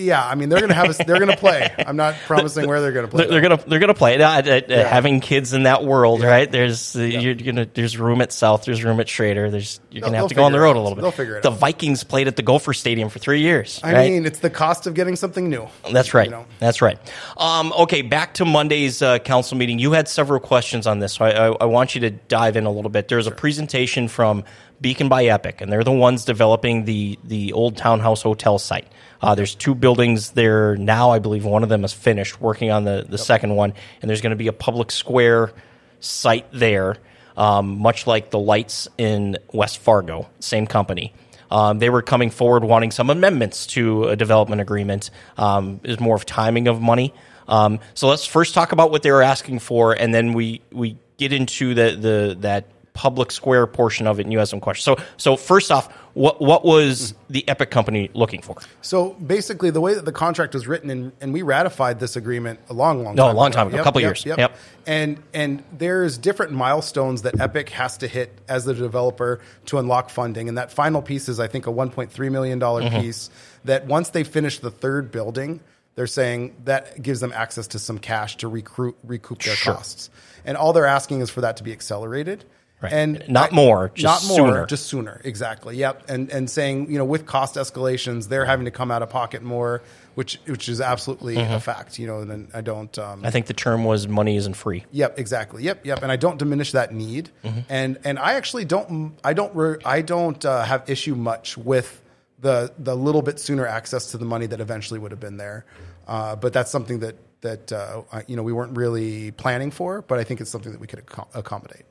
Yeah, 0.00 0.26
I 0.26 0.34
mean 0.34 0.48
they're 0.48 0.60
gonna 0.60 0.74
have 0.74 0.98
a, 0.98 1.04
they're 1.04 1.18
gonna 1.18 1.36
play. 1.36 1.72
I'm 1.78 1.96
not 1.96 2.14
promising 2.26 2.66
where 2.66 2.80
they're 2.80 2.92
gonna 2.92 3.08
play. 3.08 3.24
They're, 3.24 3.30
they're 3.32 3.40
gonna 3.40 3.64
they're 3.66 3.78
gonna 3.78 3.94
play. 3.94 4.20
Uh, 4.20 4.28
uh, 4.28 4.60
uh, 4.68 4.88
Having 4.88 5.20
kids 5.20 5.52
in 5.52 5.64
that 5.64 5.84
world, 5.84 6.22
right? 6.22 6.50
There's 6.50 6.96
uh, 6.96 7.02
you're 7.02 7.34
gonna 7.34 7.66
there's 7.72 7.98
room 7.98 8.20
at 8.20 8.32
South, 8.32 8.64
there's 8.64 8.82
room 8.82 9.00
at 9.00 9.08
Schroeder. 9.08 9.50
There's 9.50 9.80
you're 9.90 10.02
gonna 10.02 10.16
have 10.16 10.28
to 10.28 10.34
go 10.34 10.44
on 10.44 10.52
the 10.52 10.60
road 10.60 10.76
a 10.76 10.80
little 10.80 10.96
bit. 10.96 11.02
They'll 11.02 11.10
figure 11.10 11.36
it 11.36 11.42
the 11.42 11.50
out. 11.50 11.58
Vikings 11.58 12.04
played 12.04 12.28
at 12.28 12.36
the 12.36 12.42
Gopher 12.42 12.72
Stadium 12.72 13.08
for 13.08 13.18
three 13.18 13.40
years. 13.42 13.80
I 13.82 13.92
right? 13.92 14.10
mean, 14.10 14.26
it's 14.26 14.38
the 14.38 14.50
cost 14.50 14.86
of 14.86 14.94
getting 14.94 15.16
something 15.16 15.48
new. 15.48 15.68
That's 15.92 16.14
right. 16.14 16.26
You 16.26 16.32
know? 16.32 16.46
That's 16.58 16.82
right. 16.82 16.98
Um, 17.36 17.72
okay, 17.72 18.02
back 18.02 18.34
to 18.34 18.44
Monday's 18.44 19.02
uh, 19.02 19.18
council 19.18 19.56
meeting. 19.56 19.78
You 19.78 19.92
had 19.92 20.08
several 20.08 20.40
questions 20.40 20.86
on 20.86 20.98
this, 20.98 21.14
so 21.14 21.24
I, 21.24 21.30
I, 21.30 21.56
I 21.60 21.64
want 21.66 21.94
you 21.94 22.00
to 22.02 22.10
dive 22.10 22.56
in 22.56 22.64
a 22.66 22.70
little 22.70 22.90
bit. 22.90 23.08
There's 23.08 23.26
a 23.26 23.30
presentation 23.30 24.08
from 24.08 24.44
Beacon 24.80 25.08
by 25.08 25.26
Epic, 25.26 25.60
and 25.60 25.70
they're 25.70 25.84
the 25.84 25.92
ones 25.92 26.24
developing 26.24 26.84
the 26.84 27.18
the 27.24 27.52
old 27.52 27.76
townhouse 27.76 28.22
hotel 28.22 28.58
site. 28.58 28.88
Uh, 29.22 29.34
there's 29.34 29.54
two 29.54 29.74
buildings 29.74 30.30
there 30.30 30.76
now. 30.76 31.10
I 31.10 31.18
believe 31.18 31.44
one 31.44 31.62
of 31.62 31.68
them 31.68 31.84
is 31.84 31.92
finished, 31.92 32.40
working 32.40 32.70
on 32.70 32.84
the 32.84 33.04
the 33.08 33.18
second 33.18 33.54
one, 33.54 33.74
and 34.00 34.08
there's 34.08 34.20
going 34.20 34.30
to 34.30 34.36
be 34.36 34.48
a 34.48 34.52
public 34.52 34.90
square 34.90 35.52
site 36.00 36.46
there, 36.52 36.96
um, 37.36 37.78
much 37.78 38.06
like 38.06 38.30
the 38.30 38.38
lights 38.38 38.88
in 38.96 39.36
West 39.52 39.78
Fargo, 39.78 40.28
same 40.40 40.66
company. 40.66 41.12
Um, 41.50 41.80
they 41.80 41.90
were 41.90 42.02
coming 42.02 42.30
forward 42.30 42.64
wanting 42.64 42.92
some 42.92 43.10
amendments 43.10 43.66
to 43.68 44.04
a 44.04 44.16
development 44.16 44.60
agreement. 44.60 45.10
Um, 45.36 45.80
is 45.82 45.98
more 45.98 46.16
of 46.16 46.24
timing 46.24 46.68
of 46.68 46.80
money. 46.80 47.12
Um, 47.48 47.80
so 47.94 48.08
let's 48.08 48.24
first 48.24 48.54
talk 48.54 48.72
about 48.72 48.90
what 48.90 49.02
they 49.02 49.10
were 49.10 49.22
asking 49.22 49.58
for, 49.58 49.92
and 49.92 50.14
then 50.14 50.32
we 50.32 50.62
we 50.70 50.96
get 51.18 51.32
into 51.32 51.74
the 51.74 51.96
the 51.96 52.36
that 52.40 52.66
public 52.92 53.30
square 53.30 53.66
portion 53.66 54.06
of 54.06 54.18
it. 54.18 54.24
And 54.24 54.32
you 54.32 54.38
have 54.38 54.48
some 54.48 54.60
questions. 54.60 54.84
So 54.84 55.04
so 55.16 55.36
first 55.36 55.70
off, 55.70 55.90
what 56.14 56.40
what 56.40 56.64
was 56.64 57.14
the 57.28 57.48
Epic 57.48 57.70
company 57.70 58.10
looking 58.14 58.42
for? 58.42 58.56
So 58.82 59.10
basically, 59.14 59.70
the 59.70 59.80
way 59.80 59.94
that 59.94 60.04
the 60.04 60.12
contract 60.12 60.54
was 60.54 60.66
written, 60.66 60.90
and, 60.90 61.12
and 61.20 61.32
we 61.32 61.42
ratified 61.42 62.00
this 62.00 62.16
agreement 62.16 62.58
a 62.68 62.72
long, 62.74 63.04
long 63.04 63.14
No, 63.14 63.26
time 63.26 63.36
a 63.36 63.38
long 63.38 63.52
time 63.52 63.68
ago, 63.68 63.80
a 63.80 63.84
couple 63.84 64.00
years. 64.00 64.24
Yep. 64.26 64.56
And 64.86 65.22
and 65.32 65.62
there's 65.72 66.18
different 66.18 66.52
milestones 66.52 67.22
that 67.22 67.38
Epic 67.40 67.68
has 67.70 67.98
to 67.98 68.08
hit 68.08 68.36
as 68.48 68.64
the 68.64 68.74
developer 68.74 69.40
to 69.66 69.78
unlock 69.78 70.10
funding, 70.10 70.48
and 70.48 70.58
that 70.58 70.72
final 70.72 71.00
piece 71.00 71.28
is, 71.28 71.38
I 71.38 71.46
think, 71.46 71.66
a 71.66 71.70
1.3 71.70 72.30
million 72.32 72.58
dollar 72.58 72.82
Mm-hmm. 72.82 73.00
piece. 73.00 73.30
That 73.64 73.86
once 73.86 74.10
they 74.10 74.24
finish 74.24 74.58
the 74.58 74.70
third 74.70 75.10
building, 75.12 75.60
they're 75.94 76.06
saying 76.06 76.56
that 76.64 77.00
gives 77.02 77.20
them 77.20 77.30
access 77.32 77.66
to 77.68 77.78
some 77.78 77.98
cash 77.98 78.36
to 78.38 78.48
recruit 78.48 78.96
recoup 79.04 79.42
their 79.42 79.54
Sure. 79.54 79.74
costs, 79.74 80.10
and 80.44 80.56
all 80.56 80.72
they're 80.72 80.86
asking 80.86 81.20
is 81.20 81.30
for 81.30 81.42
that 81.42 81.58
to 81.58 81.62
be 81.62 81.70
accelerated. 81.72 82.44
Right. 82.82 82.92
And 82.92 83.22
Not 83.28 83.52
more, 83.52 83.90
just 83.94 84.26
not 84.26 84.28
more, 84.38 84.48
sooner. 84.48 84.66
just 84.66 84.86
sooner. 84.86 85.20
Exactly. 85.24 85.76
Yep. 85.76 86.08
And 86.08 86.30
and 86.30 86.48
saying 86.48 86.90
you 86.90 86.96
know 86.98 87.04
with 87.04 87.26
cost 87.26 87.56
escalations, 87.56 88.28
they're 88.28 88.46
having 88.46 88.64
to 88.64 88.70
come 88.70 88.90
out 88.90 89.02
of 89.02 89.10
pocket 89.10 89.42
more, 89.42 89.82
which 90.14 90.38
which 90.46 90.66
is 90.68 90.80
absolutely 90.80 91.36
Mm-hmm. 91.36 91.52
a 91.52 91.60
fact. 91.60 91.98
You 91.98 92.06
know, 92.06 92.20
and 92.20 92.48
I 92.54 92.62
don't. 92.62 92.98
Um, 92.98 93.22
I 93.24 93.30
think 93.30 93.46
the 93.46 93.52
term 93.54 93.84
was 93.84 94.08
money 94.08 94.36
isn't 94.36 94.54
free. 94.54 94.84
Yep, 94.92 95.18
exactly. 95.18 95.62
Yep, 95.64 95.84
yep. 95.84 96.02
And 96.02 96.10
I 96.10 96.16
don't 96.16 96.38
diminish 96.38 96.72
that 96.72 96.94
need. 96.94 97.28
Mm-hmm. 97.44 97.60
And 97.68 97.98
and 98.04 98.18
I 98.18 98.34
actually 98.34 98.64
don't. 98.64 99.14
I 99.22 99.34
don't. 99.34 99.54
Re, 99.54 99.76
I 99.84 100.00
don't 100.00 100.42
uh, 100.44 100.62
have 100.64 100.88
issue 100.88 101.14
much 101.14 101.58
with 101.58 102.00
the 102.38 102.72
the 102.78 102.96
little 102.96 103.20
bit 103.20 103.38
sooner 103.38 103.66
access 103.66 104.12
to 104.12 104.16
the 104.18 104.24
money 104.24 104.46
that 104.46 104.60
eventually 104.60 104.98
would 104.98 105.10
have 105.10 105.20
been 105.20 105.36
there. 105.36 105.66
Uh, 106.08 106.34
but 106.34 106.54
that's 106.54 106.70
something 106.70 107.00
that 107.00 107.16
that 107.42 107.70
uh, 107.72 108.02
you 108.26 108.36
know 108.36 108.42
we 108.42 108.54
weren't 108.54 108.74
really 108.76 109.32
planning 109.32 109.70
for. 109.70 110.00
But 110.00 110.18
I 110.18 110.24
think 110.24 110.40
it's 110.40 110.50
something 110.50 110.72
that 110.72 110.80
we 110.80 110.86
could 110.86 111.04
acco- 111.04 111.28
accommodate. 111.34 111.84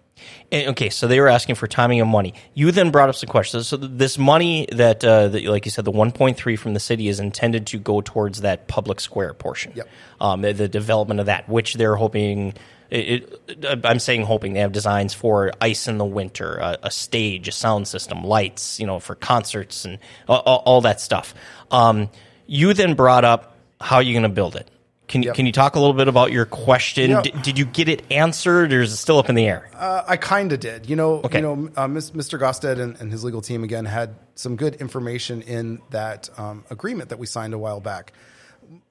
And, 0.51 0.69
okay, 0.69 0.89
so 0.89 1.07
they 1.07 1.19
were 1.19 1.27
asking 1.27 1.55
for 1.55 1.67
timing 1.67 2.01
and 2.01 2.09
money. 2.09 2.33
You 2.53 2.71
then 2.71 2.91
brought 2.91 3.09
up 3.09 3.15
some 3.15 3.29
questions. 3.29 3.67
So 3.67 3.77
th- 3.77 3.91
this 3.93 4.17
money 4.17 4.67
that, 4.71 5.03
uh, 5.03 5.29
that, 5.29 5.43
like 5.45 5.65
you 5.65 5.71
said, 5.71 5.85
the 5.85 5.91
1.3 5.91 6.59
from 6.59 6.73
the 6.73 6.79
city 6.79 7.07
is 7.07 7.19
intended 7.19 7.67
to 7.67 7.79
go 7.79 8.01
towards 8.01 8.41
that 8.41 8.67
public 8.67 8.99
square 8.99 9.33
portion. 9.33 9.73
Yep. 9.75 9.87
Um, 10.19 10.41
the, 10.41 10.53
the 10.53 10.67
development 10.67 11.19
of 11.19 11.27
that, 11.27 11.47
which 11.47 11.75
they're 11.75 11.95
hoping. 11.95 12.53
It, 12.89 13.39
it, 13.47 13.85
I'm 13.85 13.99
saying 13.99 14.23
hoping 14.23 14.53
they 14.53 14.61
have 14.61 14.71
designs 14.71 15.13
for 15.13 15.51
ice 15.61 15.87
in 15.87 15.99
the 15.99 16.05
winter, 16.05 16.55
a, 16.55 16.77
a 16.83 16.91
stage, 16.91 17.47
a 17.47 17.51
sound 17.51 17.87
system, 17.87 18.23
lights, 18.23 18.79
you 18.79 18.87
know, 18.87 18.99
for 18.99 19.13
concerts 19.13 19.85
and 19.85 19.99
all, 20.27 20.39
all, 20.39 20.63
all 20.65 20.81
that 20.81 20.99
stuff. 20.99 21.35
Um, 21.69 22.09
you 22.47 22.73
then 22.73 22.95
brought 22.95 23.25
up 23.25 23.55
how 23.79 23.99
you're 23.99 24.13
going 24.13 24.23
to 24.23 24.29
build 24.29 24.55
it. 24.55 24.67
Can 25.09 25.21
you 25.23 25.27
Yep. 25.27 25.35
can 25.35 25.45
you 25.47 25.51
talk 25.51 25.75
a 25.75 25.79
little 25.79 25.93
bit 25.95 26.07
about 26.07 26.31
your 26.31 26.45
question? 26.45 27.09
Yeah. 27.11 27.21
D- 27.21 27.33
did 27.41 27.59
you 27.59 27.65
get 27.65 27.89
it 27.89 28.03
answered, 28.11 28.71
or 28.71 28.81
is 28.81 28.93
it 28.93 28.97
still 28.97 29.17
up 29.17 29.27
in 29.27 29.35
the 29.35 29.45
air? 29.47 29.69
Uh, 29.75 30.03
I 30.07 30.15
kind 30.17 30.53
of 30.53 30.59
did. 30.61 30.89
You 30.89 30.95
know, 30.95 31.15
Okay. 31.25 31.39
you 31.39 31.41
know, 31.41 31.69
uh, 31.75 31.87
Mr. 31.87 32.39
Gaustad 32.39 32.79
and, 32.79 32.95
and 33.01 33.11
his 33.11 33.23
legal 33.23 33.41
team 33.41 33.63
again 33.63 33.85
had 33.85 34.15
some 34.35 34.55
good 34.55 34.75
information 34.75 35.41
in 35.41 35.81
that 35.89 36.29
um, 36.37 36.63
agreement 36.69 37.09
that 37.09 37.19
we 37.19 37.25
signed 37.25 37.53
a 37.53 37.57
while 37.57 37.79
back. 37.81 38.13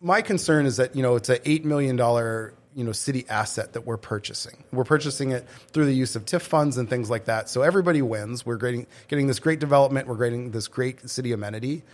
My 0.00 0.20
concern 0.20 0.66
is 0.66 0.76
that 0.76 0.94
you 0.96 1.02
know 1.02 1.14
it's 1.16 1.28
a 1.30 1.48
eight 1.48 1.64
million 1.64 1.94
dollar 1.96 2.52
you 2.74 2.82
know 2.84 2.90
city 2.92 3.24
asset 3.28 3.72
that 3.74 3.86
we're 3.86 3.96
purchasing. 3.96 4.64
We're 4.72 4.82
purchasing 4.84 5.30
it 5.30 5.46
through 5.72 5.86
the 5.86 5.94
use 5.94 6.16
of 6.16 6.24
TIF 6.24 6.42
funds 6.42 6.76
and 6.78 6.90
things 6.90 7.08
like 7.08 7.26
that. 7.26 7.48
So 7.48 7.62
everybody 7.62 8.02
wins. 8.02 8.44
We're 8.44 8.56
getting 8.56 8.88
getting 9.06 9.28
this 9.28 9.38
great 9.38 9.60
development. 9.60 10.08
We're 10.08 10.16
getting 10.16 10.50
this 10.50 10.66
great 10.66 11.08
city 11.08 11.30
amenity. 11.30 11.84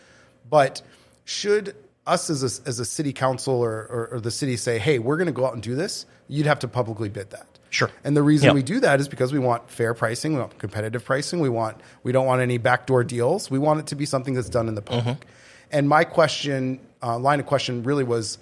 But 0.48 0.80
should 1.26 1.74
us 2.06 2.30
as 2.30 2.42
a, 2.42 2.68
as 2.68 2.78
a 2.78 2.84
city 2.84 3.12
council 3.12 3.54
or, 3.54 3.86
or, 3.86 4.08
or 4.12 4.20
the 4.20 4.30
city 4.30 4.56
say, 4.56 4.78
hey, 4.78 4.98
we're 4.98 5.16
going 5.16 5.26
to 5.26 5.32
go 5.32 5.46
out 5.46 5.54
and 5.54 5.62
do 5.62 5.74
this, 5.74 6.06
you'd 6.28 6.46
have 6.46 6.58
to 6.60 6.68
publicly 6.68 7.08
bid 7.08 7.30
that. 7.30 7.46
Sure. 7.70 7.90
And 8.04 8.16
the 8.16 8.22
reason 8.22 8.48
Yep. 8.48 8.54
we 8.54 8.62
do 8.62 8.80
that 8.80 9.00
is 9.00 9.08
because 9.08 9.32
we 9.32 9.40
want 9.40 9.68
fair 9.68 9.94
pricing, 9.94 10.34
we 10.34 10.40
want 10.40 10.58
competitive 10.58 11.04
pricing, 11.04 11.40
we 11.40 11.48
want 11.48 11.80
we 12.04 12.12
don't 12.12 12.26
want 12.26 12.40
any 12.40 12.56
backdoor 12.56 13.02
deals. 13.02 13.50
We 13.50 13.58
want 13.58 13.80
it 13.80 13.86
to 13.88 13.96
be 13.96 14.06
something 14.06 14.34
that's 14.34 14.48
done 14.48 14.68
in 14.68 14.76
the 14.76 14.82
public. 14.82 15.20
Mm-hmm. 15.20 15.28
And 15.72 15.88
my 15.88 16.04
question, 16.04 16.78
uh, 17.02 17.18
line 17.18 17.40
of 17.40 17.46
question, 17.46 17.82
really 17.82 18.04
was, 18.04 18.38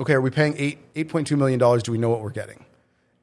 okay, 0.00 0.14
are 0.14 0.20
we 0.20 0.30
paying 0.30 0.56
eight 0.58 0.78
eight 0.96 1.08
point 1.08 1.28
two 1.28 1.36
million 1.36 1.60
dollars? 1.60 1.84
Do 1.84 1.92
we 1.92 1.98
know 1.98 2.08
what 2.08 2.20
we're 2.20 2.30
getting? 2.30 2.63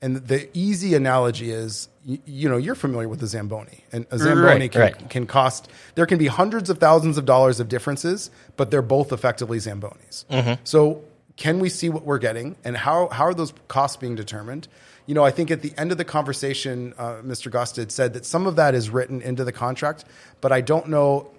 And 0.02 0.18
the 0.18 0.50
easy 0.58 0.96
analogy 0.96 1.52
is, 1.52 1.88
you, 2.04 2.18
you 2.26 2.50
know, 2.50 2.58
you're 2.58 2.76
familiar 2.76 3.08
with 3.08 3.20
the 3.20 3.28
Zamboni, 3.28 3.84
and 3.92 4.08
a 4.10 4.18
Zamboni 4.18 4.46
Right, 4.46 4.72
can, 4.72 4.82
right. 4.82 5.10
can 5.10 5.28
cost. 5.28 5.70
There 5.94 6.08
can 6.08 6.18
be 6.18 6.26
hundreds 6.26 6.72
of 6.72 6.80
thousands 6.80 7.20
of 7.20 7.26
dollars 7.26 7.60
of 7.60 7.70
differences, 7.70 8.32
but 8.58 8.72
they're 8.72 8.82
both 8.82 9.12
effectively 9.12 9.60
Zambonis. 9.60 10.26
Mm-hmm. 10.26 10.62
So, 10.64 11.04
can 11.38 11.60
we 11.60 11.70
see 11.70 11.90
what 11.90 12.04
we're 12.04 12.18
getting, 12.18 12.56
and 12.64 12.76
how 12.76 13.10
how 13.10 13.26
are 13.26 13.34
those 13.36 13.54
costs 13.68 13.98
being 13.98 14.16
determined? 14.16 14.68
You 15.06 15.14
know, 15.14 15.24
I 15.24 15.32
think 15.32 15.52
at 15.52 15.62
the 15.62 15.74
end 15.78 15.92
of 15.92 15.98
the 15.98 16.06
conversation, 16.06 16.94
uh, 16.98 17.22
Mr. 17.24 17.52
Gaustad 17.52 17.92
said 17.92 18.14
that 18.14 18.26
some 18.26 18.48
of 18.48 18.56
that 18.56 18.74
is 18.74 18.90
written 18.90 19.22
into 19.22 19.44
the 19.44 19.52
contract, 19.52 20.06
but 20.42 20.52
I 20.52 20.62
don't 20.62 20.88
know 20.88 21.32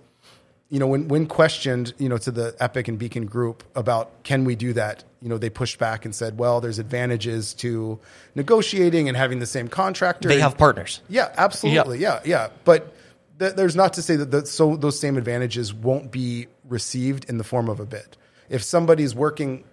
you 0.73 0.79
know, 0.79 0.87
when, 0.87 1.07
when 1.09 1.27
questioned, 1.27 1.93
you 1.99 2.09
know, 2.09 2.17
to 2.17 2.31
the 2.31 2.57
Epic 2.59 2.89
and 2.89 2.99
Beacon 2.99 3.27
group 3.27 3.63
about 3.75 4.23
can 4.23 4.47
we 4.47 4.57
do 4.57 4.73
that, 4.73 5.05
you 5.21 5.29
know, 5.29 5.37
they 5.37 5.51
pushed 5.51 5.79
back 5.79 6.07
and 6.07 6.15
said, 6.15 6.39
well, 6.39 6.63
there's 6.63 6.79
advantages 6.79 7.53
to 7.57 8.01
negotiating 8.35 9.07
and 9.07 9.15
having 9.15 9.39
the 9.39 9.45
same 9.45 9.69
contractor. 9.69 10.31
They 10.31 10.41
have 10.41 10.57
partners. 10.57 11.03
yeah, 11.11 11.31
absolutely. 11.37 11.99
Yeah, 11.99 12.21
yeah. 12.25 12.49
But 12.65 12.91
th- 13.39 13.53
there's 13.53 13.77
not 13.77 13.93
to 13.93 14.03
say 14.03 14.17
that 14.17 14.31
the, 14.31 14.47
so 14.47 14.75
those 14.77 14.99
same 14.99 15.19
advantages 15.19 15.75
won't 15.75 16.11
be 16.11 16.47
received 16.67 17.29
in 17.29 17.37
the 17.37 17.45
form 17.45 17.69
of 17.69 17.79
a 17.79 17.85
bid. 17.85 18.17
If 18.49 18.63
somebody's 18.63 19.15
working, 19.15 19.65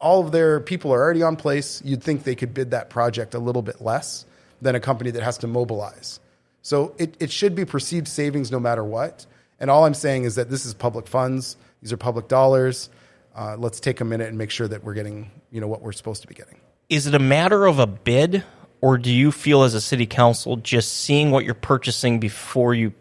all 0.00 0.20
of 0.20 0.32
their 0.32 0.58
people 0.58 0.92
are 0.92 1.00
already 1.00 1.22
on 1.22 1.36
place, 1.36 1.80
you'd 1.84 2.02
think 2.02 2.24
they 2.24 2.34
could 2.34 2.52
bid 2.52 2.72
that 2.72 2.90
project 2.90 3.34
a 3.34 3.38
little 3.38 3.62
bit 3.62 3.80
less 3.80 4.26
than 4.60 4.74
a 4.74 4.80
company 4.80 5.12
that 5.12 5.22
has 5.22 5.38
to 5.38 5.46
mobilize. 5.46 6.18
So 6.60 6.96
it, 6.98 7.16
it 7.20 7.30
should 7.30 7.54
be 7.54 7.64
perceived 7.64 8.08
savings 8.08 8.50
no 8.50 8.58
matter 8.58 8.82
what. 8.82 9.26
And 9.60 9.70
all 9.70 9.84
I'm 9.84 9.94
saying 9.94 10.24
is 10.24 10.34
that 10.36 10.48
this 10.50 10.64
is 10.64 10.74
public 10.74 11.06
funds. 11.06 11.56
These 11.82 11.92
are 11.92 11.96
public 11.96 12.28
dollars. 12.28 12.88
Uh, 13.36 13.56
let's 13.58 13.78
take 13.78 14.00
a 14.00 14.04
minute 14.04 14.28
and 14.28 14.36
make 14.38 14.50
sure 14.50 14.66
that 14.66 14.82
we're 14.82 14.94
getting, 14.94 15.30
you 15.50 15.60
know, 15.60 15.68
what 15.68 15.82
we're 15.82 15.92
supposed 15.92 16.22
to 16.22 16.28
be 16.28 16.34
getting. 16.34 16.58
Is 16.88 17.06
it 17.06 17.14
a 17.14 17.18
matter 17.20 17.66
of 17.66 17.78
a 17.78 17.86
bid, 17.86 18.42
or 18.80 18.98
do 18.98 19.12
you 19.12 19.30
feel 19.30 19.62
as 19.62 19.74
a 19.74 19.80
city 19.80 20.06
council 20.06 20.56
just 20.56 20.92
seeing 20.92 21.30
what 21.30 21.44
you're 21.44 21.54
purchasing 21.54 22.18
before 22.18 22.74
you 22.74 22.92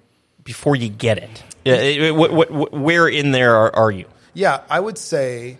before 0.43 0.75
you 0.75 0.89
get 0.89 1.17
it? 1.17 1.43
Uh, 1.65 1.71
it- 1.71 2.15
what- 2.15 2.31
what- 2.33 2.51
what- 2.51 2.73
where 2.73 3.07
in 3.07 3.31
there 3.31 3.55
are, 3.55 3.75
are 3.75 3.91
you? 3.91 4.05
Yeah, 4.33 4.61
I 4.69 4.79
would 4.79 4.97
say, 4.97 5.57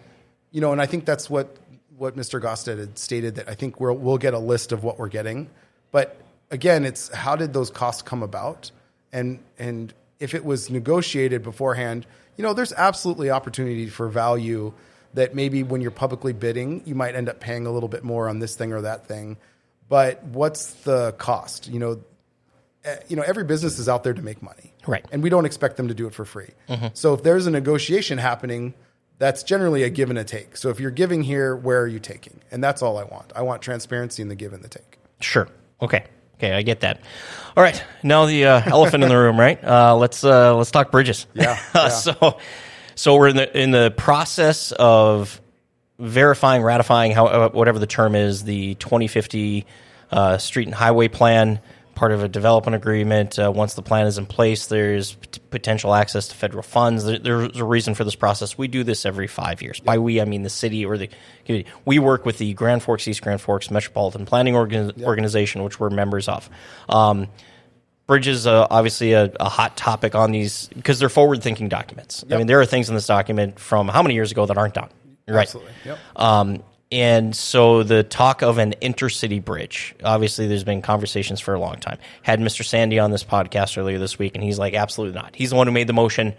you 0.52 0.62
know, 0.62 0.72
and 0.72 0.82
I 0.82 0.86
think 0.86 1.06
that's 1.06 1.30
what 1.30 1.56
what 1.98 2.16
Mr. 2.16 2.42
Gaustad 2.42 2.80
had 2.80 2.98
stated 2.98 3.36
that 3.36 3.50
I 3.50 3.54
think 3.56 3.80
we'll 3.82 3.94
we'll 3.96 4.18
get 4.18 4.34
a 4.34 4.40
list 4.40 4.72
of 4.72 4.84
what 4.84 4.98
we're 5.00 5.10
getting, 5.10 5.50
but 5.92 6.16
again, 6.52 6.86
it's 6.86 7.14
how 7.14 7.36
did 7.36 7.52
those 7.54 7.70
costs 7.70 8.02
come 8.02 8.24
about, 8.24 8.72
and 9.12 9.40
and 9.58 9.94
if 10.20 10.34
it 10.34 10.44
was 10.44 10.70
negotiated 10.70 11.44
beforehand, 11.44 12.06
you 12.38 12.44
know, 12.44 12.54
there's 12.54 12.74
absolutely 12.74 13.30
opportunity 13.30 13.88
for 13.88 14.08
value 14.08 14.74
that 15.14 15.34
maybe 15.34 15.64
when 15.64 15.82
you're 15.82 15.92
publicly 15.92 16.34
bidding, 16.34 16.84
you 16.86 16.96
might 16.96 17.16
end 17.16 17.30
up 17.30 17.40
paying 17.40 17.66
a 17.66 17.72
little 17.72 17.90
bit 17.90 18.04
more 18.04 18.30
on 18.30 18.40
this 18.40 18.56
thing 18.56 18.74
or 18.74 18.82
that 18.82 19.08
thing, 19.08 19.38
but 19.88 20.24
what's 20.24 20.74
the 20.84 21.14
cost? 21.14 21.68
You 21.68 21.80
know, 21.80 22.02
eh, 22.84 22.98
you 23.08 23.16
know, 23.16 23.24
every 23.24 23.44
business 23.44 23.80
is 23.80 23.90
out 23.90 24.04
there 24.04 24.14
to 24.14 24.22
make 24.22 24.44
money. 24.44 24.74
Right. 24.86 25.06
And 25.12 25.24
we 25.24 25.30
don't 25.30 25.46
expect 25.46 25.78
them 25.78 25.88
to 25.88 25.94
do 25.94 26.06
it 26.06 26.14
for 26.14 26.26
free. 26.26 26.52
So 26.94 27.14
if 27.14 27.24
there's 27.24 27.48
a 27.48 27.52
negotiation 27.52 28.20
happening, 28.20 28.76
that's 29.18 29.44
generally 29.44 29.84
a 29.84 29.90
give 29.90 30.10
and 30.10 30.20
a 30.20 30.24
take. 30.24 30.56
So 30.56 30.70
if 30.70 30.80
you're 30.80 30.92
giving 30.92 31.24
here, 31.24 31.56
where 31.56 31.82
are 31.82 31.88
you 31.88 32.00
taking? 32.00 32.40
And 32.52 32.64
that's 32.64 32.82
all 32.82 32.98
I 32.98 33.04
want. 33.04 33.34
I 33.36 33.42
want 33.42 33.62
transparency 33.62 34.22
in 34.22 34.30
the 34.30 34.36
give 34.36 34.54
and 34.54 34.64
the 34.64 34.70
take. 34.70 34.98
Sure. 35.20 35.50
Okay. 35.82 36.06
Okay, 36.40 36.54
I 36.54 36.62
get 36.62 36.82
that. 36.82 37.02
All 37.58 37.64
right. 37.64 37.84
Now 38.02 38.26
the 38.26 38.46
uh, 38.46 38.62
elephant 38.66 39.04
in 39.04 39.10
the 39.10 39.18
room, 39.18 39.38
right? 39.38 39.62
Uh, 39.62 39.98
let's 39.98 40.24
uh, 40.24 40.56
let's 40.56 40.72
talk 40.72 40.90
bridges. 40.90 41.28
Yeah, 41.34 41.60
yeah. 41.76 41.90
so 41.90 42.38
so 42.96 43.16
we're 43.16 43.28
in 43.28 43.36
the 43.36 43.62
in 43.62 43.72
the 43.72 43.92
process 43.92 44.72
of 44.72 45.42
verifying, 46.00 46.64
ratifying, 46.64 47.12
how 47.12 47.26
uh, 47.26 47.50
whatever 47.50 47.78
the 47.78 47.88
term 47.88 48.16
is, 48.16 48.46
the 48.46 48.76
2050 48.76 49.66
uh, 50.12 50.38
street 50.38 50.68
and 50.68 50.74
highway 50.74 51.10
plan, 51.10 51.60
part 51.94 52.14
of 52.14 52.24
a 52.24 52.30
development 52.30 52.76
agreement. 52.76 53.38
Uh, 53.38 53.52
once 53.54 53.74
the 53.74 53.82
plan 53.82 54.08
is 54.08 54.18
in 54.18 54.26
place, 54.26 54.68
there's 54.68 55.18
potential 55.50 55.94
access 55.94 56.28
to 56.28 56.36
federal 56.36 56.64
funds. 56.64 57.04
There, 57.04 57.20
there's 57.20 57.58
a 57.58 57.66
reason 57.66 57.96
for 57.96 58.04
this 58.04 58.16
process. 58.16 58.58
We 58.58 58.68
do 58.68 58.84
this 58.84 59.06
every 59.06 59.28
five 59.28 59.62
years. 59.62 59.80
By 59.80 59.98
we, 59.98 60.22
I 60.22 60.26
mean 60.26 60.44
the 60.44 60.50
city 60.50 60.86
or 60.86 60.98
the 60.98 61.10
community. 61.46 61.70
We 61.86 62.00
work 62.00 62.26
with 62.26 62.38
the 62.38 62.54
Grand 62.54 62.84
Forks 62.84 63.08
East 63.08 63.22
Grand 63.22 63.42
Forks 63.42 63.72
Metropolitan 63.72 64.26
Planning 64.26 64.56
Organ- 64.56 64.94
Organization, 65.02 65.64
which 65.64 65.80
we're 65.80 65.90
members 65.90 66.28
of. 66.28 66.50
Um, 66.88 67.28
bridge 68.08 68.28
is 68.28 68.48
uh, 68.48 68.68
obviously 68.70 69.14
a, 69.14 69.32
a 69.40 69.50
hot 69.50 69.78
topic 69.78 70.16
on 70.16 70.32
these 70.32 70.68
because 70.70 71.00
they're 71.00 71.10
forward-thinking 71.10 71.70
documents. 71.70 72.26
I 72.32 72.38
mean, 72.38 72.48
there 72.48 72.60
are 72.60 72.66
things 72.66 72.90
in 72.90 72.96
this 72.96 73.08
document 73.08 73.60
from 73.60 73.88
how 73.88 74.02
many 74.02 74.16
years 74.16 74.32
ago 74.32 74.46
that 74.46 74.58
aren't 74.58 74.74
done. 74.74 74.90
Right. 75.28 75.42
Absolutely. 75.44 75.74
Yep. 75.86 76.00
Um, 76.16 76.64
and 76.92 77.36
so 77.36 77.84
the 77.84 78.04
talk 78.04 78.42
of 78.42 78.58
an 78.58 78.74
intercity 78.82 79.44
bridge, 79.44 79.96
obviously, 80.04 80.48
there's 80.48 80.64
been 80.64 80.82
conversations 80.82 81.40
for 81.40 81.54
a 81.54 81.60
long 81.60 81.76
time. 81.76 82.00
Had 82.24 82.40
Mr. 82.40 82.66
Sande 82.66 82.98
on 83.00 83.12
this 83.12 83.24
podcast 83.24 83.78
earlier 83.78 84.00
this 84.00 84.18
week, 84.18 84.36
and 84.36 84.44
he's 84.44 84.58
like, 84.58 84.74
absolutely 84.74 85.20
not. 85.20 85.36
He's 85.36 85.52
the 85.52 85.56
one 85.56 85.68
who 85.68 85.74
made 85.74 85.88
the 85.88 85.94
motion. 85.94 86.34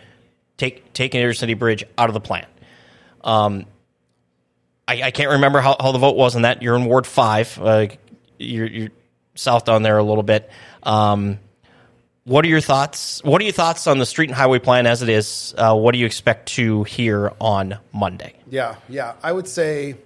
Take 0.56 0.92
take 0.92 1.14
an 1.14 1.20
intercity 1.22 1.58
bridge 1.58 1.84
out 1.96 2.10
of 2.10 2.14
the 2.14 2.20
plan. 2.20 2.46
Um, 3.22 3.66
I, 4.88 5.02
I 5.04 5.10
can't 5.12 5.30
remember 5.30 5.60
how, 5.60 5.76
how 5.78 5.92
the 5.92 5.98
vote 5.98 6.16
was 6.16 6.34
on 6.34 6.42
that. 6.42 6.62
You're 6.62 6.74
in 6.74 6.84
Ward 6.84 7.06
Five. 7.06 7.58
Uh, 7.60 7.86
you're, 8.38 8.66
you're 8.66 8.88
south 9.36 9.64
down 9.64 9.82
there 9.82 9.98
a 9.98 10.02
little 10.02 10.24
bit. 10.24 10.50
Um, 10.82 11.38
what 12.24 12.44
are 12.44 12.48
your 12.48 12.60
thoughts? 12.60 13.22
What 13.22 13.40
are 13.40 13.44
your 13.44 13.52
thoughts 13.52 13.86
on 13.86 13.98
the 13.98 14.06
street 14.06 14.28
and 14.30 14.36
highway 14.36 14.58
plan 14.58 14.86
as 14.86 15.02
it 15.02 15.08
is? 15.08 15.54
Uh, 15.56 15.74
what 15.74 15.92
do 15.92 15.98
you 15.98 16.06
expect 16.06 16.48
to 16.50 16.84
hear 16.84 17.32
on 17.40 17.78
Monday? 17.92 18.34
Yeah, 18.48 18.76
yeah. 18.88 19.14
I 19.22 19.32
would 19.32 19.48
say, 19.48 19.96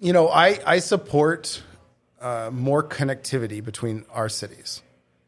you 0.00 0.12
know, 0.12 0.28
I 0.28 0.58
I 0.66 0.78
support 0.78 1.62
uh, 2.20 2.50
more 2.52 2.82
connectivity 2.82 3.62
between 3.62 4.04
our 4.10 4.28
cities, 4.28 4.82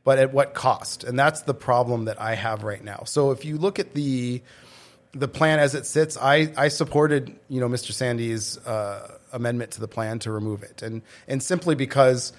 but 0.05 0.19
at 0.19 0.33
what 0.33 0.55
cost? 0.55 1.05
And 1.05 1.19
that's 1.19 1.43
the 1.43 1.55
problem 1.55 2.07
that 2.07 2.21
I 2.21 2.35
have 2.35 2.65
right 2.65 2.83
now. 2.83 3.03
So 3.05 3.31
if 3.31 3.45
you 3.45 3.59
look 3.59 3.79
at 3.79 3.95
the 3.95 4.43
the 5.13 5.29
plan 5.29 5.59
as 5.59 5.75
it 5.75 5.87
sits, 5.87 6.17
I 6.17 6.53
I 6.57 6.69
supported 6.69 7.39
you 7.49 7.61
know 7.61 7.69
Mr. 7.69 7.93
Sande's 7.93 8.59
uh, 8.59 9.19
amendment 9.33 9.73
to 9.73 9.81
the 9.81 9.89
plan 9.89 10.19
to 10.21 10.33
remove 10.33 10.63
it, 10.63 10.83
and 10.83 11.03
and 11.29 11.43
simply 11.43 11.75
because. 11.75 12.33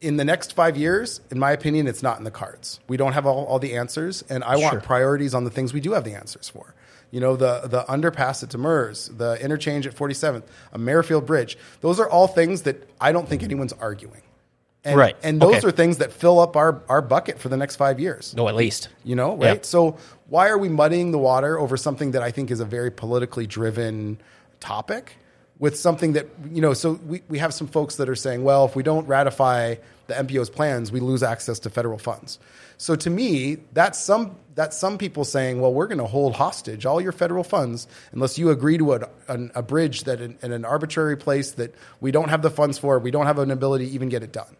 In 0.00 0.16
the 0.16 0.24
next 0.24 0.52
five 0.52 0.76
years, 0.76 1.20
in 1.32 1.40
my 1.40 1.50
opinion, 1.50 1.88
it's 1.88 2.04
not 2.04 2.18
in 2.18 2.24
the 2.24 2.30
cards. 2.30 2.78
We 2.86 2.96
don't 2.96 3.14
have 3.14 3.26
all, 3.26 3.46
all 3.46 3.58
the 3.58 3.74
answers, 3.74 4.22
and 4.28 4.44
I 4.44 4.54
want 4.54 4.84
priorities 4.84 5.34
on 5.34 5.42
the 5.42 5.50
things 5.50 5.74
we 5.74 5.80
do 5.80 5.90
have 5.94 6.04
the 6.04 6.14
answers 6.14 6.48
for. 6.48 6.72
You 7.10 7.20
know, 7.20 7.36
the 7.36 7.62
the 7.64 7.84
underpass 7.84 8.42
at 8.42 8.50
Demers, 8.50 9.16
the 9.16 9.40
interchange 9.42 9.86
at 9.86 9.94
47th, 9.94 10.42
a 10.72 10.78
Merrifield 10.78 11.24
Bridge. 11.26 11.56
Those 11.80 11.98
are 11.98 12.08
all 12.08 12.26
things 12.28 12.62
that 12.62 12.88
I 13.00 13.12
don't 13.12 13.28
think 13.28 13.42
anyone's 13.42 13.72
arguing. 13.74 14.22
And, 14.84 14.96
Right. 14.96 15.16
And 15.22 15.40
those 15.42 15.56
Okay. 15.56 15.68
are 15.68 15.70
things 15.70 15.98
that 15.98 16.12
fill 16.12 16.38
up 16.38 16.56
our, 16.56 16.82
our 16.88 17.02
bucket 17.02 17.38
for 17.38 17.48
the 17.48 17.56
next 17.56 17.76
five 17.76 17.98
years. 17.98 18.34
No, 18.36 18.48
at 18.48 18.54
least. 18.54 18.88
You 19.04 19.16
know, 19.16 19.36
right? 19.36 19.64
So 19.66 19.96
why 20.28 20.48
are 20.48 20.58
we 20.58 20.68
muddying 20.68 21.10
the 21.10 21.18
water 21.18 21.58
over 21.58 21.76
something 21.76 22.12
that 22.12 22.22
I 22.22 22.30
think 22.30 22.50
is 22.50 22.60
a 22.60 22.64
very 22.64 22.90
politically 22.90 23.46
driven 23.46 24.18
topic 24.60 25.16
with 25.58 25.78
something 25.78 26.12
that, 26.12 26.26
you 26.52 26.60
know, 26.60 26.72
so 26.72 26.92
we, 26.92 27.22
we 27.28 27.38
have 27.38 27.52
some 27.52 27.66
folks 27.66 27.96
that 27.96 28.08
are 28.08 28.14
saying, 28.14 28.44
well, 28.44 28.64
if 28.64 28.76
we 28.76 28.82
don't 28.82 29.06
ratify 29.06 29.76
the 30.06 30.14
MPO's 30.14 30.50
plans, 30.50 30.92
we 30.92 31.00
lose 31.00 31.22
access 31.22 31.58
to 31.60 31.70
federal 31.70 31.98
funds. 31.98 32.38
So 32.76 32.94
to 32.96 33.10
me, 33.10 33.58
that's 33.72 33.98
some 33.98 34.36
that's 34.54 34.76
some 34.76 34.98
people 34.98 35.24
saying, 35.24 35.60
well, 35.60 35.72
we're 35.72 35.86
going 35.86 35.98
to 35.98 36.06
hold 36.06 36.34
hostage 36.34 36.84
all 36.84 37.00
your 37.00 37.12
federal 37.12 37.44
funds 37.44 37.86
unless 38.10 38.38
you 38.38 38.50
agree 38.50 38.76
to 38.78 38.94
a, 38.94 39.08
an, 39.28 39.52
a 39.54 39.62
bridge 39.62 40.04
that 40.04 40.20
in, 40.20 40.36
in 40.42 40.50
an 40.50 40.64
arbitrary 40.64 41.16
place 41.16 41.52
that 41.52 41.74
we 42.00 42.10
don't 42.10 42.28
have 42.28 42.42
the 42.42 42.50
funds 42.50 42.76
for, 42.76 42.98
we 42.98 43.12
don't 43.12 43.26
have 43.26 43.38
an 43.38 43.52
ability 43.52 43.86
to 43.86 43.92
even 43.92 44.08
get 44.08 44.24
it 44.24 44.32
done. 44.32 44.56